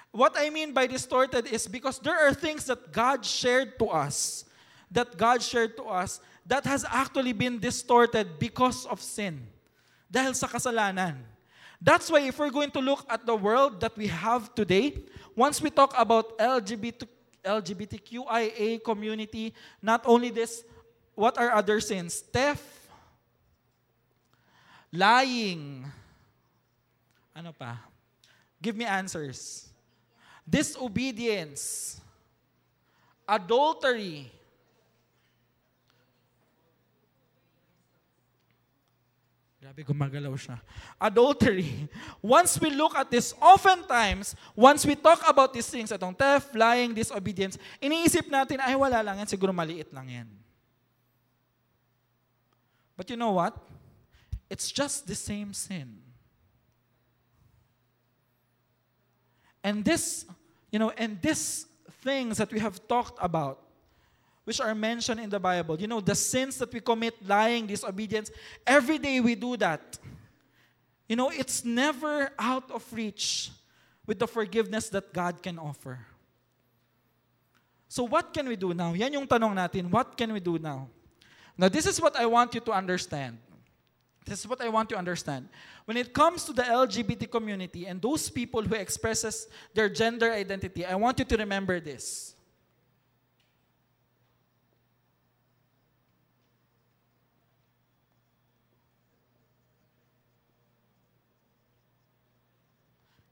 What 0.09 0.33
I 0.35 0.49
mean 0.49 0.73
by 0.73 0.87
distorted 0.87 1.47
is 1.47 1.67
because 1.67 1.99
there 1.99 2.17
are 2.17 2.33
things 2.33 2.65
that 2.65 2.91
God 2.91 3.23
shared 3.23 3.77
to 3.79 3.87
us, 3.93 4.45
that 4.89 5.17
God 5.17 5.41
shared 5.41 5.77
to 5.77 5.85
us, 5.85 6.19
that 6.45 6.65
has 6.65 6.85
actually 6.89 7.33
been 7.33 7.59
distorted 7.59 8.39
because 8.39 8.85
of 8.87 9.01
sin. 9.01 9.45
Dahil 10.11 10.35
sa 10.35 10.47
kasalanan. 10.47 11.17
That's 11.81 12.11
why 12.11 12.21
if 12.27 12.37
we're 12.37 12.53
going 12.53 12.71
to 12.71 12.81
look 12.81 13.05
at 13.09 13.25
the 13.25 13.35
world 13.35 13.81
that 13.81 13.97
we 13.97 14.05
have 14.07 14.53
today, 14.53 15.01
once 15.35 15.61
we 15.61 15.69
talk 15.69 15.93
about 15.97 16.37
LGBT, 16.37 17.07
LGBTQIA 17.41 18.83
community, 18.83 19.53
not 19.81 20.05
only 20.05 20.29
this, 20.29 20.63
what 21.15 21.37
are 21.41 21.49
other 21.51 21.81
sins? 21.81 22.21
Theft, 22.21 22.61
Lying. 24.91 25.87
Ano 27.31 27.55
pa? 27.55 27.79
Give 28.61 28.75
me 28.75 28.83
answers. 28.83 29.71
Disobedience. 30.43 31.97
Adultery. 33.23 34.27
Grabe, 39.71 39.87
gumagalaw 39.87 40.35
siya. 40.35 40.59
Adultery. 40.99 41.87
Once 42.19 42.59
we 42.59 42.75
look 42.75 42.91
at 42.91 43.07
this, 43.07 43.31
oftentimes, 43.39 44.35
once 44.51 44.83
we 44.83 44.99
talk 44.99 45.23
about 45.23 45.55
these 45.55 45.71
things, 45.71 45.95
itong 45.95 46.11
theft, 46.11 46.51
lying, 46.51 46.91
disobedience, 46.91 47.55
iniisip 47.79 48.27
natin, 48.27 48.59
ay 48.59 48.75
wala 48.75 48.99
lang 48.99 49.23
yan, 49.23 49.31
siguro 49.31 49.55
maliit 49.55 49.87
lang 49.95 50.11
yan. 50.11 50.27
But 52.99 53.07
you 53.07 53.15
know 53.15 53.31
what? 53.31 53.55
It's 54.51 54.67
just 54.75 55.07
the 55.07 55.15
same 55.15 55.55
sin. 55.55 56.03
And 59.63 59.87
this, 59.87 60.27
you 60.67 60.83
know, 60.83 60.91
and 60.99 61.15
these 61.23 61.63
things 62.03 62.43
that 62.43 62.51
we 62.51 62.59
have 62.59 62.75
talked 62.91 63.15
about, 63.23 63.63
which 64.51 64.59
are 64.59 64.75
mentioned 64.75 65.21
in 65.21 65.29
the 65.29 65.39
Bible, 65.39 65.79
you 65.79 65.87
know, 65.87 66.01
the 66.01 66.13
sins 66.13 66.57
that 66.57 66.73
we 66.73 66.81
commit, 66.81 67.15
lying, 67.25 67.65
disobedience, 67.65 68.29
every 68.67 68.97
day 68.97 69.21
we 69.21 69.33
do 69.33 69.55
that. 69.55 69.97
You 71.07 71.15
know, 71.15 71.29
it's 71.29 71.63
never 71.63 72.29
out 72.37 72.69
of 72.69 72.83
reach 72.91 73.49
with 74.05 74.19
the 74.19 74.27
forgiveness 74.27 74.89
that 74.89 75.13
God 75.13 75.41
can 75.41 75.57
offer. 75.57 76.05
So 77.87 78.03
what 78.03 78.33
can 78.33 78.45
we 78.49 78.57
do 78.57 78.73
now? 78.73 78.91
Yan 78.91 79.13
yung 79.13 79.25
tanong 79.25 79.55
natin, 79.55 79.89
what 79.89 80.17
can 80.17 80.33
we 80.33 80.41
do 80.41 80.59
now? 80.59 80.89
Now, 81.57 81.69
this 81.69 81.85
is 81.85 82.01
what 82.01 82.17
I 82.19 82.25
want 82.25 82.53
you 82.53 82.59
to 82.59 82.73
understand. 82.73 83.37
This 84.25 84.41
is 84.41 84.47
what 84.49 84.59
I 84.59 84.67
want 84.67 84.91
you 84.91 84.95
to 84.95 84.99
understand. 84.99 85.47
When 85.85 85.95
it 85.95 86.11
comes 86.11 86.43
to 86.43 86.51
the 86.51 86.63
LGBT 86.63 87.31
community 87.31 87.85
and 87.85 88.01
those 88.01 88.29
people 88.29 88.63
who 88.63 88.75
expresses 88.75 89.47
their 89.73 89.87
gender 89.87 90.29
identity, 90.29 90.83
I 90.85 90.95
want 90.95 91.19
you 91.19 91.25
to 91.25 91.37
remember 91.37 91.79
this. 91.79 92.35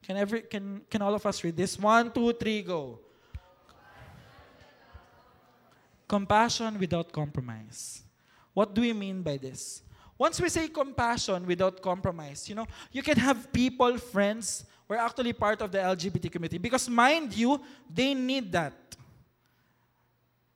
Can 0.09 0.17
every 0.17 0.41
can 0.41 0.81
can 0.89 1.05
all 1.05 1.13
of 1.13 1.21
us 1.21 1.37
read 1.45 1.53
this? 1.53 1.77
One, 1.77 2.09
two, 2.09 2.33
three, 2.33 2.65
go. 2.65 2.97
Compassion 6.09 6.81
without 6.81 7.13
compromise. 7.13 8.01
What 8.57 8.73
do 8.73 8.81
we 8.81 8.91
mean 8.91 9.21
by 9.21 9.37
this? 9.37 9.85
Once 10.17 10.41
we 10.41 10.49
say 10.49 10.67
compassion 10.67 11.45
without 11.45 11.79
compromise, 11.79 12.49
you 12.49 12.55
know, 12.55 12.65
you 12.91 13.03
can 13.05 13.21
have 13.21 13.53
people, 13.53 13.99
friends, 13.99 14.65
who 14.87 14.95
are 14.95 15.05
actually 15.05 15.31
part 15.31 15.61
of 15.61 15.71
the 15.71 15.77
LGBT 15.77 16.31
community. 16.31 16.57
Because 16.57 16.89
mind 16.89 17.31
you, 17.37 17.61
they 17.85 18.15
need 18.15 18.51
that. 18.51 18.73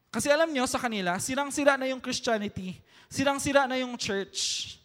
Kasi 0.10 0.34
alam 0.34 0.50
nyo, 0.50 0.66
sa 0.66 0.82
kanila, 0.82 1.22
sirang-sira 1.22 1.78
na 1.78 1.86
yung 1.86 2.02
Christianity. 2.02 2.82
Sirang-sira 3.06 3.70
na 3.70 3.78
yung 3.78 3.94
church. 4.02 4.82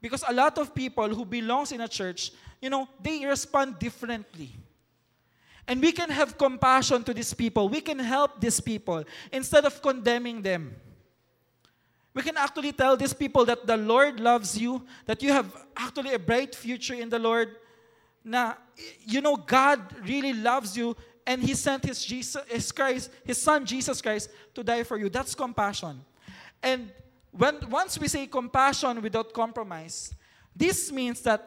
Because 0.00 0.24
a 0.26 0.32
lot 0.32 0.58
of 0.58 0.74
people 0.74 1.08
who 1.08 1.24
belongs 1.24 1.72
in 1.72 1.80
a 1.80 1.88
church, 1.88 2.32
you 2.60 2.70
know, 2.70 2.88
they 3.02 3.24
respond 3.24 3.78
differently. 3.78 4.50
And 5.66 5.80
we 5.80 5.92
can 5.92 6.10
have 6.10 6.36
compassion 6.36 7.04
to 7.04 7.14
these 7.14 7.34
people. 7.34 7.68
We 7.68 7.80
can 7.80 7.98
help 7.98 8.40
these 8.40 8.60
people 8.60 9.04
instead 9.30 9.64
of 9.64 9.80
condemning 9.80 10.42
them. 10.42 10.74
We 12.12 12.22
can 12.22 12.36
actually 12.36 12.72
tell 12.72 12.96
these 12.96 13.12
people 13.12 13.44
that 13.44 13.66
the 13.66 13.76
Lord 13.76 14.18
loves 14.18 14.58
you, 14.58 14.82
that 15.06 15.22
you 15.22 15.32
have 15.32 15.54
actually 15.76 16.14
a 16.14 16.18
bright 16.18 16.54
future 16.54 16.94
in 16.94 17.08
the 17.08 17.18
Lord, 17.18 17.56
Now, 18.24 18.58
you 19.06 19.20
know, 19.20 19.36
God 19.36 19.80
really 20.06 20.32
loves 20.32 20.76
you, 20.76 20.96
and 21.26 21.42
He 21.42 21.54
sent 21.54 21.84
His, 21.84 22.04
Jesus, 22.04 22.42
His 22.48 22.70
Christ, 22.72 23.10
His 23.24 23.40
Son 23.40 23.64
Jesus 23.64 24.02
Christ 24.02 24.30
to 24.54 24.62
die 24.62 24.82
for 24.82 24.98
you. 24.98 25.08
That's 25.08 25.34
compassion. 25.34 26.00
And 26.62 26.92
when 27.30 27.58
once 27.70 27.98
we 27.98 28.08
say 28.08 28.26
compassion 28.26 29.00
without 29.02 29.32
compromise, 29.32 30.14
this 30.54 30.90
means 30.90 31.20
that 31.22 31.46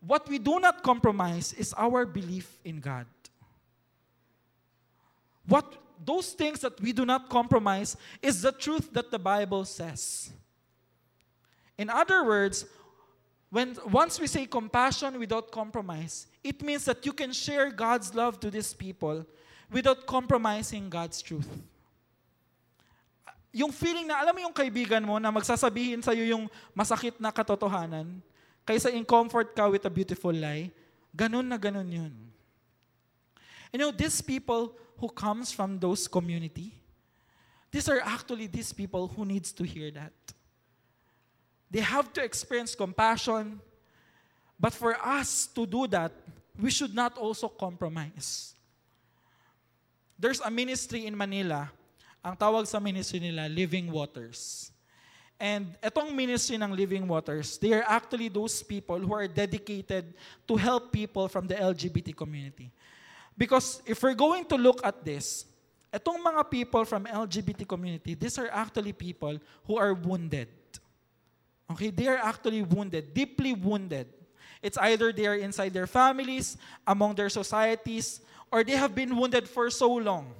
what 0.00 0.28
we 0.28 0.38
do 0.38 0.60
not 0.60 0.82
compromise 0.82 1.52
is 1.54 1.74
our 1.76 2.06
belief 2.06 2.58
in 2.64 2.80
God. 2.80 3.06
What 5.46 5.74
those 6.04 6.32
things 6.32 6.60
that 6.60 6.80
we 6.80 6.92
do 6.92 7.04
not 7.04 7.28
compromise 7.28 7.96
is 8.22 8.42
the 8.42 8.52
truth 8.52 8.92
that 8.92 9.10
the 9.10 9.18
Bible 9.18 9.64
says. 9.64 10.30
In 11.76 11.90
other 11.90 12.24
words, 12.24 12.66
when 13.50 13.76
once 13.90 14.20
we 14.20 14.26
say 14.26 14.46
compassion 14.46 15.18
without 15.18 15.50
compromise, 15.50 16.26
it 16.44 16.62
means 16.62 16.84
that 16.84 17.04
you 17.06 17.12
can 17.12 17.32
share 17.32 17.70
God's 17.70 18.14
love 18.14 18.38
to 18.40 18.50
these 18.50 18.74
people 18.74 19.24
without 19.70 20.06
compromising 20.06 20.90
God's 20.90 21.22
truth. 21.22 21.48
Yung 23.58 23.74
feeling 23.74 24.06
na 24.06 24.22
alam 24.22 24.30
mo 24.30 24.40
yung 24.46 24.54
kaibigan 24.54 25.02
mo 25.02 25.18
na 25.18 25.34
magsasabihin 25.34 25.98
sa 25.98 26.14
iyo 26.14 26.22
yung 26.30 26.46
masakit 26.70 27.18
na 27.18 27.34
katotohanan, 27.34 28.22
kaysa 28.62 28.94
in 28.94 29.02
comfort 29.02 29.50
ka 29.50 29.66
with 29.66 29.82
a 29.82 29.90
beautiful 29.90 30.30
lie, 30.30 30.70
ganun 31.10 31.42
na 31.42 31.58
ganun 31.58 31.90
yun. 31.90 32.14
You 33.74 33.82
know, 33.82 33.90
these 33.90 34.22
people 34.22 34.78
who 35.02 35.10
comes 35.10 35.50
from 35.50 35.82
those 35.82 36.06
community, 36.06 36.70
these 37.74 37.90
are 37.90 37.98
actually 37.98 38.46
these 38.46 38.70
people 38.70 39.10
who 39.10 39.26
needs 39.26 39.50
to 39.58 39.66
hear 39.66 39.90
that. 39.90 40.14
They 41.66 41.82
have 41.82 42.14
to 42.14 42.22
experience 42.22 42.78
compassion, 42.78 43.58
but 44.54 44.70
for 44.72 44.94
us 45.02 45.50
to 45.58 45.66
do 45.66 45.90
that, 45.90 46.14
we 46.54 46.70
should 46.70 46.94
not 46.94 47.18
also 47.18 47.48
compromise. 47.50 48.54
There's 50.14 50.40
a 50.40 50.50
ministry 50.50 51.06
in 51.06 51.18
Manila, 51.18 51.70
ang 52.28 52.36
tawag 52.36 52.68
sa 52.68 52.76
ministry 52.76 53.24
nila, 53.24 53.48
Living 53.48 53.88
Waters. 53.88 54.68
And 55.40 55.72
etong 55.80 56.12
ministry 56.12 56.60
ng 56.60 56.76
Living 56.76 57.08
Waters, 57.08 57.56
they 57.56 57.72
are 57.72 57.86
actually 57.88 58.28
those 58.28 58.60
people 58.60 59.00
who 59.00 59.16
are 59.16 59.24
dedicated 59.24 60.12
to 60.44 60.54
help 60.60 60.92
people 60.92 61.24
from 61.32 61.48
the 61.48 61.56
LGBT 61.56 62.12
community. 62.12 62.68
Because 63.32 63.80
if 63.88 64.02
we're 64.02 64.18
going 64.18 64.44
to 64.44 64.60
look 64.60 64.84
at 64.84 65.00
this, 65.00 65.48
etong 65.88 66.20
mga 66.20 66.42
people 66.52 66.84
from 66.84 67.08
LGBT 67.08 67.64
community, 67.64 68.12
these 68.12 68.36
are 68.36 68.52
actually 68.52 68.92
people 68.92 69.40
who 69.64 69.80
are 69.80 69.96
wounded. 69.96 70.52
Okay, 71.70 71.88
they 71.88 72.12
are 72.12 72.20
actually 72.20 72.60
wounded, 72.60 73.14
deeply 73.14 73.56
wounded. 73.56 74.04
It's 74.60 74.76
either 74.76 75.14
they 75.14 75.24
are 75.24 75.38
inside 75.38 75.72
their 75.72 75.86
families, 75.86 76.58
among 76.84 77.14
their 77.14 77.30
societies, 77.30 78.20
or 78.50 78.66
they 78.66 78.76
have 78.76 78.92
been 78.92 79.16
wounded 79.16 79.48
for 79.48 79.70
so 79.70 79.88
long. 79.96 80.34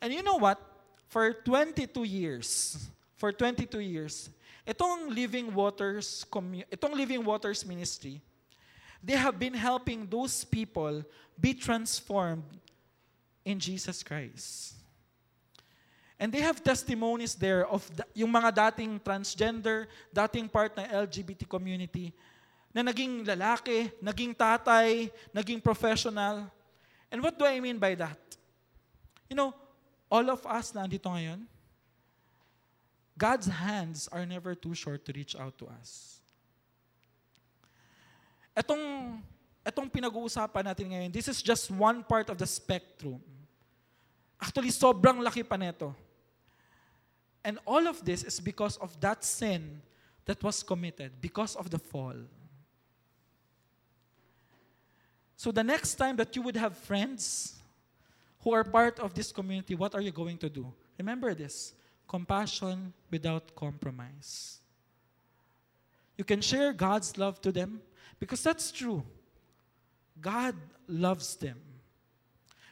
And 0.00 0.12
you 0.12 0.22
know 0.22 0.36
what? 0.36 0.60
For 1.08 1.32
22 1.32 2.04
years, 2.04 2.78
for 3.16 3.32
22 3.32 3.80
years, 3.80 4.30
itong 4.66 5.14
Living 5.14 5.52
Waters, 5.54 6.24
itong 6.70 6.94
Living 6.94 7.24
Waters 7.24 7.64
Ministry, 7.64 8.20
they 9.02 9.16
have 9.16 9.38
been 9.38 9.54
helping 9.54 10.06
those 10.06 10.44
people 10.44 11.02
be 11.38 11.54
transformed 11.54 12.44
in 13.44 13.58
Jesus 13.58 14.02
Christ. 14.02 14.74
And 16.18 16.34
they 16.34 16.42
have 16.42 16.62
testimonies 16.62 17.34
there 17.34 17.66
of 17.66 17.86
the, 17.94 18.04
yung 18.12 18.34
mga 18.34 18.50
dating 18.54 18.98
transgender, 18.98 19.86
dating 20.10 20.50
part 20.50 20.74
ng 20.74 20.86
LGBT 21.06 21.46
community, 21.48 22.10
na 22.74 22.82
naging 22.82 23.22
lalaki, 23.22 23.86
naging 24.02 24.34
tatay, 24.34 25.08
naging 25.30 25.62
professional. 25.62 26.50
And 27.08 27.22
what 27.22 27.38
do 27.38 27.46
I 27.46 27.62
mean 27.62 27.78
by 27.78 27.94
that? 27.94 28.18
You 29.30 29.36
know, 29.38 29.54
all 30.10 30.28
of 30.30 30.44
us 30.44 30.74
na 30.74 30.84
andito 30.84 31.06
ngayon, 31.08 31.44
God's 33.16 33.46
hands 33.46 34.08
are 34.12 34.24
never 34.24 34.54
too 34.54 34.74
short 34.74 35.04
to 35.06 35.12
reach 35.12 35.36
out 35.36 35.56
to 35.58 35.66
us. 35.68 36.20
Etong 38.56 39.20
Itong 39.68 39.92
pinag-uusapan 39.92 40.64
natin 40.64 40.96
ngayon, 40.96 41.12
this 41.12 41.28
is 41.28 41.44
just 41.44 41.68
one 41.68 42.00
part 42.00 42.32
of 42.32 42.40
the 42.40 42.48
spectrum. 42.48 43.20
Actually, 44.40 44.72
sobrang 44.72 45.20
laki 45.20 45.44
pa 45.44 45.60
nito. 45.60 45.92
And 47.44 47.60
all 47.68 47.84
of 47.84 48.00
this 48.00 48.24
is 48.24 48.40
because 48.40 48.80
of 48.80 48.96
that 49.04 49.20
sin 49.20 49.84
that 50.24 50.40
was 50.40 50.64
committed, 50.64 51.20
because 51.20 51.52
of 51.52 51.68
the 51.68 51.76
fall. 51.76 52.16
So 55.36 55.52
the 55.52 55.62
next 55.62 56.00
time 56.00 56.16
that 56.16 56.32
you 56.32 56.40
would 56.48 56.56
have 56.56 56.72
friends 56.72 57.57
who 58.48 58.54
are 58.54 58.64
part 58.64 58.98
of 58.98 59.12
this 59.12 59.30
community, 59.30 59.74
what 59.74 59.94
are 59.94 60.00
you 60.00 60.10
going 60.10 60.38
to 60.38 60.48
do? 60.48 60.72
Remember 60.96 61.34
this 61.34 61.74
compassion 62.08 62.94
without 63.10 63.54
compromise. 63.54 64.56
You 66.16 66.24
can 66.24 66.40
share 66.40 66.72
God's 66.72 67.18
love 67.18 67.42
to 67.42 67.52
them 67.52 67.82
because 68.18 68.42
that's 68.42 68.72
true. 68.72 69.04
God 70.18 70.54
loves 70.88 71.36
them 71.36 71.60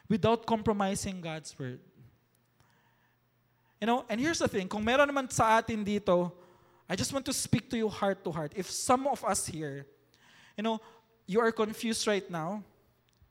without 0.08 0.46
compromising 0.46 1.20
God's 1.20 1.54
word. 1.58 1.80
You 3.78 3.86
know, 3.86 4.06
and 4.08 4.18
here's 4.18 4.38
the 4.38 4.48
thing, 4.48 4.68
kung 4.68 4.82
meron 4.82 5.10
naman 5.10 5.30
sa 5.30 5.58
atin 5.58 5.84
dito, 5.84 6.32
I 6.88 6.96
just 6.96 7.12
want 7.12 7.26
to 7.26 7.34
speak 7.34 7.68
to 7.68 7.76
you 7.76 7.90
heart 7.90 8.24
to 8.24 8.32
heart. 8.32 8.52
If 8.56 8.70
some 8.70 9.06
of 9.06 9.22
us 9.26 9.44
here, 9.44 9.84
you 10.56 10.62
know, 10.62 10.80
you 11.26 11.38
are 11.40 11.52
confused 11.52 12.06
right 12.06 12.24
now, 12.30 12.64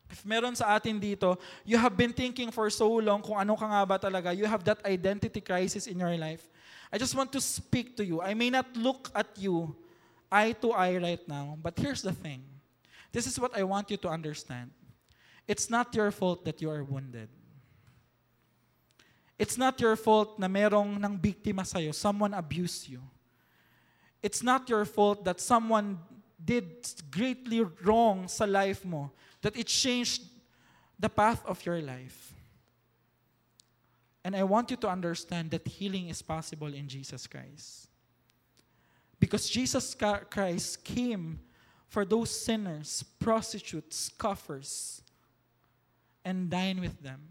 if 0.09 0.25
meron 0.25 0.55
sa 0.55 0.75
atin 0.75 0.99
dito, 0.99 1.37
you 1.65 1.77
have 1.77 1.97
been 1.97 2.13
thinking 2.13 2.51
for 2.51 2.69
so 2.69 2.89
long 3.01 3.21
kung 3.21 3.37
ano 3.37 3.55
ka 3.55 3.65
nga 3.65 3.81
ba 3.85 3.97
talaga, 3.97 4.35
you 4.35 4.45
have 4.45 4.63
that 4.63 4.79
identity 4.85 5.41
crisis 5.41 5.87
in 5.87 5.99
your 5.99 6.15
life, 6.17 6.47
I 6.91 6.97
just 6.97 7.15
want 7.15 7.31
to 7.33 7.41
speak 7.41 7.97
to 7.97 8.05
you. 8.05 8.21
I 8.21 8.33
may 8.33 8.49
not 8.49 8.69
look 8.77 9.09
at 9.15 9.27
you 9.35 9.75
eye 10.31 10.53
to 10.61 10.71
eye 10.71 10.97
right 10.97 11.23
now, 11.27 11.57
but 11.61 11.77
here's 11.77 12.01
the 12.01 12.13
thing. 12.13 12.43
This 13.11 13.27
is 13.27 13.39
what 13.39 13.57
I 13.57 13.63
want 13.63 13.89
you 13.89 13.97
to 13.97 14.09
understand. 14.09 14.71
It's 15.47 15.69
not 15.69 15.93
your 15.95 16.11
fault 16.11 16.45
that 16.45 16.61
you 16.61 16.69
are 16.69 16.83
wounded. 16.83 17.29
It's 19.37 19.57
not 19.57 19.79
your 19.81 19.95
fault 19.95 20.39
na 20.39 20.47
merong 20.47 20.99
nang 20.99 21.19
biktima 21.19 21.67
sa'yo, 21.67 21.91
someone 21.91 22.33
abused 22.33 22.87
you. 22.87 23.01
It's 24.23 24.41
not 24.41 24.69
your 24.69 24.85
fault 24.85 25.25
that 25.25 25.39
someone 25.39 25.99
did 26.43 26.87
greatly 27.11 27.61
wrong 27.83 28.27
sa 28.27 28.45
life 28.45 28.85
mo, 28.85 29.11
that 29.41 29.55
it 29.55 29.67
changed 29.67 30.23
the 30.99 31.09
path 31.09 31.43
of 31.45 31.65
your 31.65 31.81
life. 31.81 32.33
And 34.23 34.35
I 34.35 34.43
want 34.43 34.71
you 34.71 34.77
to 34.77 34.89
understand 34.89 35.51
that 35.51 35.67
healing 35.67 36.09
is 36.09 36.21
possible 36.21 36.73
in 36.73 36.87
Jesus 36.87 37.27
Christ. 37.27 37.87
Because 39.19 39.49
Jesus 39.49 39.95
Christ 40.29 40.83
came 40.83 41.39
for 41.87 42.05
those 42.05 42.31
sinners, 42.31 43.03
prostitutes, 43.19 43.95
scoffers, 43.95 45.01
and 46.23 46.49
dine 46.49 46.81
with 46.81 47.01
them. 47.01 47.21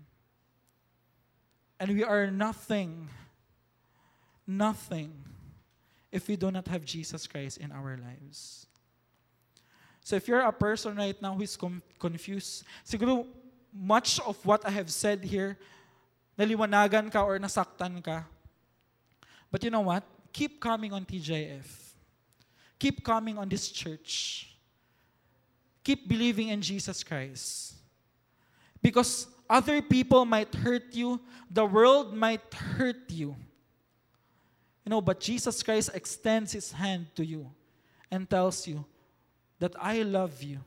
And 1.80 1.92
we 1.92 2.04
are 2.04 2.30
nothing, 2.30 3.08
nothing 4.46 5.12
if 6.12 6.28
we 6.28 6.36
do 6.36 6.50
not 6.50 6.68
have 6.68 6.84
Jesus 6.84 7.26
Christ 7.26 7.58
in 7.58 7.72
our 7.72 7.98
lives. 7.98 8.66
So 10.04 10.16
if 10.16 10.28
you're 10.28 10.44
a 10.44 10.52
person 10.52 10.96
right 10.96 11.16
now 11.20 11.32
who 11.32 11.42
is 11.42 11.56
com- 11.56 11.82
confused, 11.98 12.64
siguro 12.84 13.24
much 13.72 14.20
of 14.20 14.36
what 14.44 14.60
I 14.68 14.70
have 14.70 14.92
said 14.92 15.24
here, 15.24 15.56
naliwanagan 16.38 17.10
ka 17.10 17.24
or 17.24 17.40
nasaktan 17.40 18.04
ka. 18.04 18.22
But 19.50 19.64
you 19.64 19.70
know 19.70 19.80
what? 19.80 20.04
Keep 20.30 20.60
coming 20.60 20.92
on 20.92 21.06
TJF. 21.08 21.64
Keep 22.78 23.02
coming 23.02 23.38
on 23.38 23.48
this 23.48 23.70
church. 23.70 24.52
Keep 25.82 26.06
believing 26.06 26.48
in 26.48 26.60
Jesus 26.60 27.02
Christ. 27.02 27.72
Because 28.82 29.26
other 29.48 29.80
people 29.80 30.26
might 30.26 30.54
hurt 30.54 30.92
you, 30.92 31.18
the 31.48 31.64
world 31.64 32.12
might 32.12 32.44
hurt 32.52 33.08
you. 33.08 33.34
You 34.84 34.90
know, 34.90 35.00
but 35.00 35.20
Jesus 35.20 35.62
Christ 35.62 35.90
extends 35.94 36.52
his 36.52 36.72
hand 36.72 37.06
to 37.16 37.24
you 37.24 37.48
and 38.10 38.28
tells 38.28 38.68
you 38.68 38.84
that 39.58 39.74
I 39.80 40.02
love 40.02 40.42
you. 40.42 40.60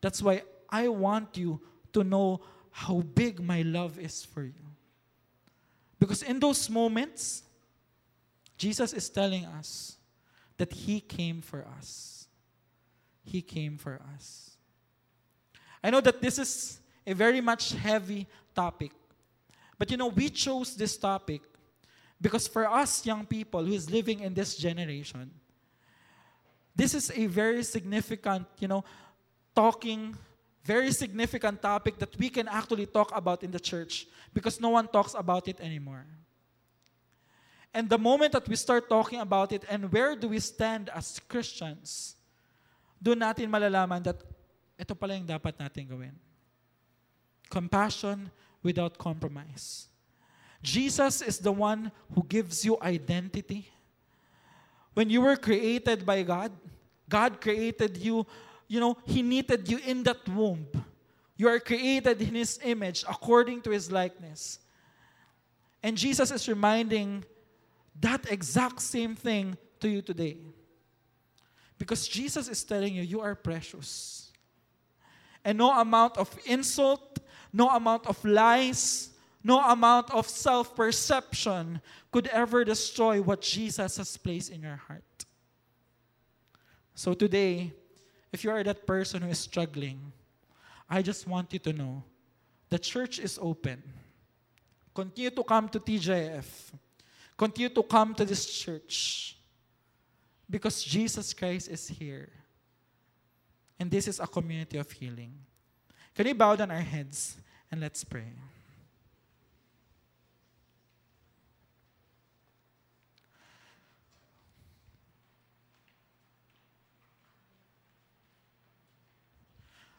That's 0.00 0.22
why 0.22 0.42
I 0.68 0.88
want 0.88 1.36
you 1.36 1.60
to 1.92 2.04
know 2.04 2.40
how 2.70 3.00
big 3.00 3.40
my 3.40 3.62
love 3.62 3.98
is 3.98 4.24
for 4.24 4.42
you. 4.42 4.52
Because 5.98 6.22
in 6.22 6.40
those 6.40 6.68
moments, 6.68 7.42
Jesus 8.58 8.92
is 8.92 9.08
telling 9.08 9.44
us 9.44 9.96
that 10.58 10.72
he 10.72 11.00
came 11.00 11.40
for 11.40 11.66
us. 11.78 12.28
He 13.24 13.42
came 13.42 13.76
for 13.76 14.00
us. 14.14 14.56
I 15.82 15.90
know 15.90 16.00
that 16.00 16.20
this 16.20 16.38
is 16.38 16.80
a 17.06 17.14
very 17.14 17.40
much 17.40 17.72
heavy 17.72 18.26
topic. 18.54 18.92
But 19.78 19.90
you 19.90 19.96
know, 19.96 20.08
we 20.08 20.28
chose 20.28 20.74
this 20.74 20.96
topic 20.96 21.42
because 22.20 22.48
for 22.48 22.68
us 22.68 23.04
young 23.04 23.26
people 23.26 23.64
who 23.64 23.72
is 23.72 23.90
living 23.90 24.20
in 24.20 24.34
this 24.34 24.56
generation, 24.56 25.30
this 26.76 26.94
is 26.94 27.10
a 27.16 27.26
very 27.26 27.64
significant, 27.64 28.46
you 28.60 28.68
know, 28.68 28.84
talking, 29.54 30.14
very 30.62 30.92
significant 30.92 31.62
topic 31.62 31.98
that 31.98 32.12
we 32.18 32.28
can 32.28 32.46
actually 32.46 32.84
talk 32.84 33.10
about 33.16 33.42
in 33.42 33.50
the 33.50 33.58
church 33.58 34.06
because 34.34 34.60
no 34.60 34.68
one 34.68 34.86
talks 34.86 35.14
about 35.16 35.48
it 35.48 35.58
anymore. 35.60 36.04
And 37.72 37.88
the 37.88 37.98
moment 37.98 38.32
that 38.32 38.46
we 38.46 38.56
start 38.56 38.88
talking 38.88 39.20
about 39.20 39.52
it 39.52 39.64
and 39.68 39.90
where 39.90 40.14
do 40.14 40.28
we 40.28 40.40
stand 40.40 40.90
as 40.92 41.18
Christians, 41.28 42.16
doon 43.00 43.20
natin 43.20 43.48
malalaman 43.48 44.04
that 44.04 44.20
ito 44.76 44.92
pala 44.92 45.16
yung 45.16 45.28
dapat 45.28 45.56
natin 45.56 45.88
gawin. 45.88 46.12
Compassion 47.48 48.28
without 48.60 48.96
compromise. 49.00 49.88
Jesus 50.60 51.22
is 51.22 51.38
the 51.40 51.52
one 51.52 51.92
who 52.12 52.20
gives 52.24 52.64
you 52.64 52.76
identity. 52.82 53.68
When 54.96 55.10
you 55.10 55.20
were 55.20 55.36
created 55.36 56.06
by 56.06 56.22
God, 56.22 56.50
God 57.06 57.38
created 57.38 57.98
you, 57.98 58.26
you 58.66 58.80
know, 58.80 58.96
He 59.04 59.20
knitted 59.20 59.68
you 59.68 59.76
in 59.84 60.02
that 60.04 60.26
womb. 60.26 60.66
You 61.36 61.48
are 61.48 61.60
created 61.60 62.22
in 62.22 62.34
His 62.34 62.58
image 62.64 63.04
according 63.06 63.60
to 63.68 63.70
His 63.72 63.92
likeness. 63.92 64.58
And 65.82 65.98
Jesus 65.98 66.30
is 66.30 66.48
reminding 66.48 67.26
that 68.00 68.32
exact 68.32 68.80
same 68.80 69.14
thing 69.14 69.58
to 69.80 69.88
you 69.90 70.00
today. 70.00 70.38
Because 71.76 72.08
Jesus 72.08 72.48
is 72.48 72.64
telling 72.64 72.94
you, 72.94 73.02
you 73.02 73.20
are 73.20 73.34
precious. 73.34 74.32
And 75.44 75.58
no 75.58 75.78
amount 75.78 76.16
of 76.16 76.34
insult, 76.46 77.18
no 77.52 77.68
amount 77.68 78.06
of 78.06 78.24
lies, 78.24 79.10
no 79.46 79.62
amount 79.62 80.10
of 80.10 80.28
self 80.28 80.74
perception 80.74 81.80
could 82.10 82.26
ever 82.28 82.64
destroy 82.64 83.22
what 83.22 83.40
Jesus 83.40 83.96
has 83.96 84.16
placed 84.16 84.50
in 84.50 84.60
your 84.62 84.74
heart. 84.74 85.24
So 86.96 87.14
today, 87.14 87.72
if 88.32 88.42
you 88.42 88.50
are 88.50 88.64
that 88.64 88.84
person 88.86 89.22
who 89.22 89.30
is 89.30 89.38
struggling, 89.38 90.12
I 90.90 91.00
just 91.00 91.28
want 91.28 91.52
you 91.52 91.60
to 91.60 91.72
know 91.72 92.02
the 92.70 92.78
church 92.78 93.20
is 93.20 93.38
open. 93.40 93.80
Continue 94.92 95.30
to 95.30 95.44
come 95.44 95.68
to 95.68 95.78
TJF. 95.78 96.72
Continue 97.38 97.68
to 97.68 97.82
come 97.84 98.14
to 98.14 98.24
this 98.24 98.46
church 98.46 99.36
because 100.50 100.82
Jesus 100.82 101.32
Christ 101.32 101.68
is 101.68 101.86
here. 101.86 102.30
And 103.78 103.90
this 103.90 104.08
is 104.08 104.18
a 104.18 104.26
community 104.26 104.78
of 104.78 104.90
healing. 104.90 105.34
Can 106.16 106.26
we 106.26 106.32
bow 106.32 106.56
down 106.56 106.72
our 106.72 106.80
heads 106.80 107.36
and 107.70 107.80
let's 107.80 108.02
pray? 108.02 108.32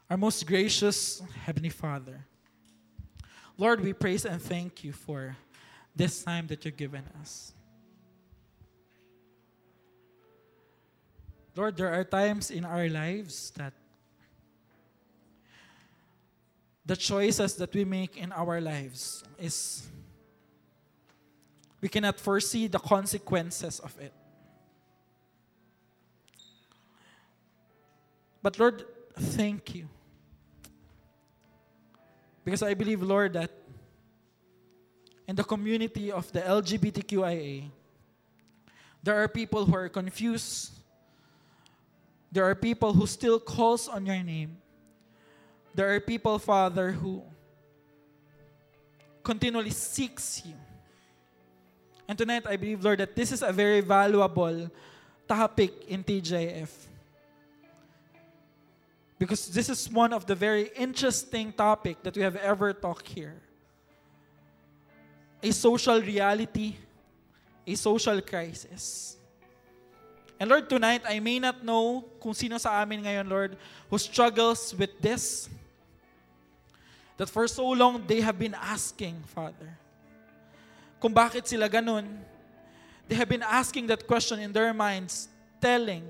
Our 0.09 0.15
most 0.15 0.47
gracious 0.47 1.21
Heavenly 1.43 1.69
Father, 1.69 2.25
Lord, 3.57 3.81
we 3.81 3.91
praise 3.91 4.23
and 4.23 4.41
thank 4.41 4.81
you 4.81 4.93
for 4.93 5.35
this 5.93 6.23
time 6.23 6.47
that 6.47 6.63
you've 6.63 6.77
given 6.77 7.03
us. 7.19 7.51
Lord, 11.57 11.75
there 11.75 11.91
are 11.91 12.05
times 12.05 12.51
in 12.51 12.63
our 12.63 12.87
lives 12.87 13.51
that 13.57 13.73
the 16.85 16.95
choices 16.95 17.55
that 17.55 17.73
we 17.73 17.83
make 17.83 18.15
in 18.15 18.31
our 18.31 18.61
lives 18.61 19.25
is 19.37 19.87
we 21.81 21.89
cannot 21.89 22.17
foresee 22.17 22.67
the 22.67 22.79
consequences 22.79 23.81
of 23.81 23.93
it. 23.99 24.13
But 28.41 28.57
Lord, 28.57 28.85
thank 29.13 29.75
you 29.75 29.89
because 32.47 32.63
I 32.63 32.73
believe, 32.75 33.03
Lord, 33.03 33.33
that 33.33 33.51
in 35.27 35.35
the 35.35 35.43
community 35.43 36.13
of 36.13 36.31
the 36.31 36.39
LGBTQIA, 36.39 37.67
there 39.03 39.21
are 39.21 39.27
people 39.27 39.65
who 39.65 39.75
are 39.75 39.89
confused. 39.89 40.71
There 42.31 42.47
are 42.47 42.55
people 42.55 42.93
who 42.93 43.05
still 43.05 43.37
calls 43.37 43.89
on 43.89 44.05
your 44.05 44.23
name. 44.23 44.55
There 45.75 45.93
are 45.93 45.99
people, 45.99 46.39
Father, 46.39 46.95
who 46.95 47.21
continually 49.25 49.75
seeks 49.75 50.41
you. 50.45 50.55
And 52.07 52.17
tonight, 52.17 52.47
I 52.47 52.55
believe, 52.55 52.81
Lord, 52.81 53.03
that 53.03 53.13
this 53.13 53.33
is 53.33 53.43
a 53.43 53.51
very 53.51 53.81
valuable 53.81 54.71
topic 55.27 55.83
in 55.89 56.01
TJF. 56.01 56.71
Because 59.19 59.49
this 59.49 59.69
is 59.69 59.89
one 59.89 60.13
of 60.13 60.25
the 60.25 60.35
very 60.35 60.69
interesting 60.75 61.51
topic 61.51 62.03
that 62.03 62.15
we 62.15 62.21
have 62.21 62.35
ever 62.35 62.73
talked 62.73 63.07
here. 63.07 63.41
A 65.41 65.51
social 65.51 66.01
reality, 66.01 66.75
a 67.65 67.75
social 67.75 68.21
crisis. 68.21 69.17
And 70.39 70.49
Lord, 70.49 70.69
tonight, 70.69 71.01
I 71.07 71.19
may 71.19 71.39
not 71.39 71.65
know 71.65 72.05
kung 72.21 72.33
sino 72.33 72.57
sa 72.61 72.81
amin 72.81 73.01
ngayon, 73.03 73.25
Lord, 73.27 73.57
who 73.89 73.97
struggles 73.97 74.73
with 74.77 74.93
this. 75.01 75.49
That 77.17 77.29
for 77.29 77.47
so 77.47 77.65
long, 77.73 78.05
they 78.05 78.21
have 78.21 78.37
been 78.37 78.53
asking, 78.53 79.17
Father, 79.33 79.73
kung 81.01 81.13
bakit 81.13 81.49
sila 81.49 81.65
ganun. 81.65 82.05
They 83.09 83.15
have 83.15 83.29
been 83.29 83.41
asking 83.41 83.87
that 83.87 84.05
question 84.05 84.37
in 84.37 84.53
their 84.53 84.73
minds, 84.73 85.27
telling, 85.59 86.05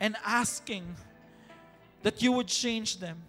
and 0.00 0.16
asking 0.24 0.96
that 2.02 2.22
you 2.22 2.32
would 2.32 2.48
change 2.48 2.98
them. 2.98 3.20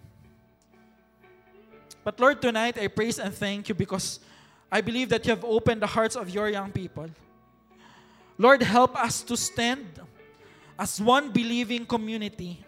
But 2.04 2.20
Lord, 2.20 2.42
tonight 2.42 2.78
I 2.80 2.88
praise 2.88 3.20
and 3.20 3.34
thank 3.34 3.70
you 3.70 3.76
because 3.76 4.20
I 4.72 4.82
believe 4.82 5.10
that 5.10 5.26
you 5.26 5.32
have 5.32 5.44
opened 5.44 5.82
the 5.82 5.88
hearts 5.88 6.16
of 6.16 6.30
your 6.30 6.50
young 6.50 6.72
people. 6.72 7.10
Lord, 8.38 8.64
help 8.64 8.96
us 8.96 9.22
to 9.24 9.38
stand 9.38 9.86
as 10.80 11.00
one 11.00 11.32
believing 11.32 11.86
community. 11.86 12.66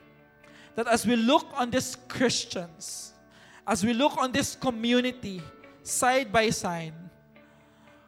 That 0.76 0.88
as 0.88 1.06
we 1.06 1.16
look 1.16 1.48
on 1.56 1.72
these 1.72 1.96
Christians, 2.08 3.14
as 3.66 3.84
we 3.86 3.94
look 3.94 4.18
on 4.18 4.32
this 4.32 4.56
community 4.56 5.42
side 5.82 6.32
by 6.32 6.50
side, 6.50 6.94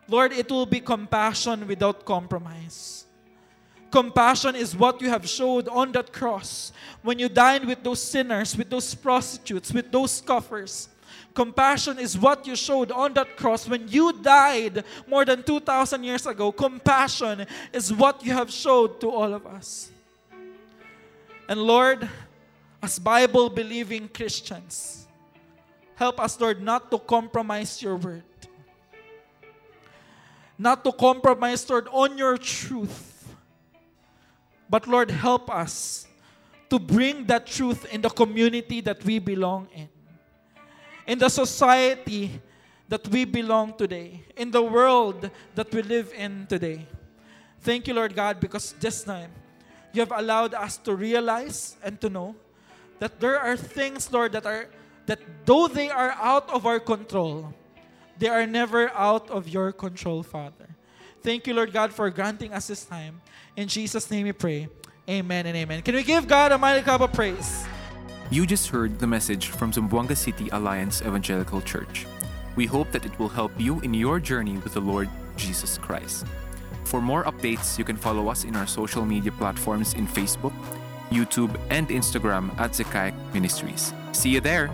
Lord, 0.08 0.34
it 0.34 0.52
will 0.52 0.66
be 0.66 0.80
compassion 0.80 1.66
without 1.68 2.06
compromise. 2.06 3.05
Compassion 3.96 4.58
is 4.58 4.76
what 4.76 5.00
you 5.00 5.08
have 5.08 5.24
showed 5.24 5.70
on 5.70 5.94
that 5.94 6.12
cross 6.12 6.74
when 7.02 7.18
you 7.18 7.30
dined 7.30 7.64
with 7.64 7.82
those 7.82 8.04
sinners, 8.04 8.52
with 8.58 8.70
those 8.70 8.94
prostitutes, 8.94 9.72
with 9.72 9.90
those 9.90 10.12
scoffers. 10.12 10.90
Compassion 11.34 11.98
is 11.98 12.20
what 12.20 12.46
you 12.46 12.58
showed 12.58 12.92
on 12.92 13.14
that 13.14 13.38
cross 13.38 13.70
when 13.70 13.88
you 13.88 14.12
died 14.12 14.84
more 15.08 15.24
than 15.24 15.42
2,000 15.44 16.04
years 16.04 16.28
ago. 16.28 16.52
Compassion 16.52 17.48
is 17.72 17.94
what 17.94 18.20
you 18.20 18.34
have 18.34 18.52
showed 18.52 19.00
to 19.00 19.10
all 19.10 19.34
of 19.34 19.48
us. 19.48 19.90
And 21.48 21.62
Lord, 21.62 22.10
as 22.84 23.00
Bible 23.00 23.48
believing 23.48 24.10
Christians, 24.10 25.08
help 25.96 26.20
us, 26.20 26.38
Lord, 26.38 26.62
not 26.62 26.92
to 26.92 27.00
compromise 27.00 27.82
your 27.82 27.96
word. 27.96 28.24
not 30.58 30.84
to 30.84 30.92
compromise, 30.92 31.70
Lord, 31.70 31.88
on 31.92 32.18
your 32.18 32.38
truth. 32.38 33.15
But 34.70 34.88
Lord, 34.88 35.12
help 35.12 35.50
us 35.50 36.08
to 36.70 36.80
bring 36.80 37.26
that 37.26 37.46
truth 37.46 37.86
in 37.94 38.02
the 38.02 38.10
community 38.10 38.82
that 38.82 39.04
we 39.04 39.20
belong 39.20 39.68
in, 39.74 39.90
in 41.06 41.20
the 41.20 41.30
society 41.30 42.42
that 42.88 43.08
we 43.08 43.26
belong 43.26 43.74
today, 43.74 44.24
in 44.36 44.52
the 44.52 44.62
world 44.62 45.30
that 45.56 45.74
we 45.74 45.82
live 45.82 46.12
in 46.16 46.46
today. 46.48 46.86
Thank 47.62 47.88
you, 47.88 47.94
Lord 47.94 48.16
God, 48.16 48.40
because 48.40 48.74
this 48.80 49.04
time 49.04 49.32
you 49.94 50.02
have 50.02 50.12
allowed 50.12 50.54
us 50.54 50.78
to 50.78 50.96
realize 50.96 51.78
and 51.84 52.00
to 52.02 52.10
know 52.10 52.36
that 53.00 53.20
there 53.20 53.40
are 53.40 53.58
things, 53.58 54.12
Lord, 54.12 54.32
that 54.34 54.46
are 54.46 54.68
that 55.06 55.20
though 55.46 55.68
they 55.68 55.90
are 55.90 56.12
out 56.20 56.50
of 56.50 56.66
our 56.66 56.80
control, 56.80 57.54
they 58.18 58.28
are 58.28 58.46
never 58.48 58.90
out 58.90 59.30
of 59.30 59.48
your 59.48 59.72
control, 59.72 60.24
Father. 60.24 60.75
Thank 61.26 61.48
you, 61.48 61.56
Lord 61.56 61.74
God, 61.74 61.92
for 61.92 62.08
granting 62.12 62.54
us 62.54 62.68
this 62.68 62.86
time. 62.86 63.20
In 63.58 63.68
Jesus' 63.68 64.12
name 64.12 64.28
we 64.28 64.32
pray. 64.32 64.70
Amen 65.10 65.48
and 65.48 65.58
amen. 65.58 65.82
Can 65.82 65.96
we 65.96 66.04
give 66.04 66.28
God 66.28 66.52
a 66.52 66.58
mighty 66.58 66.84
cup 66.84 67.02
of 67.02 67.14
praise? 67.14 67.66
You 68.30 68.46
just 68.46 68.70
heard 68.70 69.00
the 69.00 69.08
message 69.08 69.48
from 69.48 69.74
Zamboanga 69.74 70.16
City 70.16 70.50
Alliance 70.50 71.02
Evangelical 71.02 71.62
Church. 71.62 72.06
We 72.56 72.68
hope 72.68 72.92
that 72.92 73.08
it 73.08 73.18
will 73.18 73.30
help 73.30 73.52
you 73.58 73.80
in 73.82 73.92
your 73.96 74.20
journey 74.20 74.60
with 74.60 74.76
the 74.76 74.82
Lord 74.82 75.10
Jesus 75.36 75.80
Christ. 75.80 76.28
For 76.84 77.02
more 77.02 77.24
updates, 77.24 77.80
you 77.80 77.84
can 77.84 77.98
follow 77.98 78.30
us 78.30 78.44
in 78.44 78.56
our 78.56 78.68
social 78.68 79.04
media 79.04 79.32
platforms 79.32 79.96
in 79.96 80.06
Facebook, 80.06 80.54
YouTube, 81.10 81.60
and 81.72 81.90
Instagram 81.90 82.54
at 82.60 82.76
Zechariah 82.76 83.14
Ministries. 83.34 83.96
See 84.12 84.30
you 84.30 84.42
there! 84.42 84.70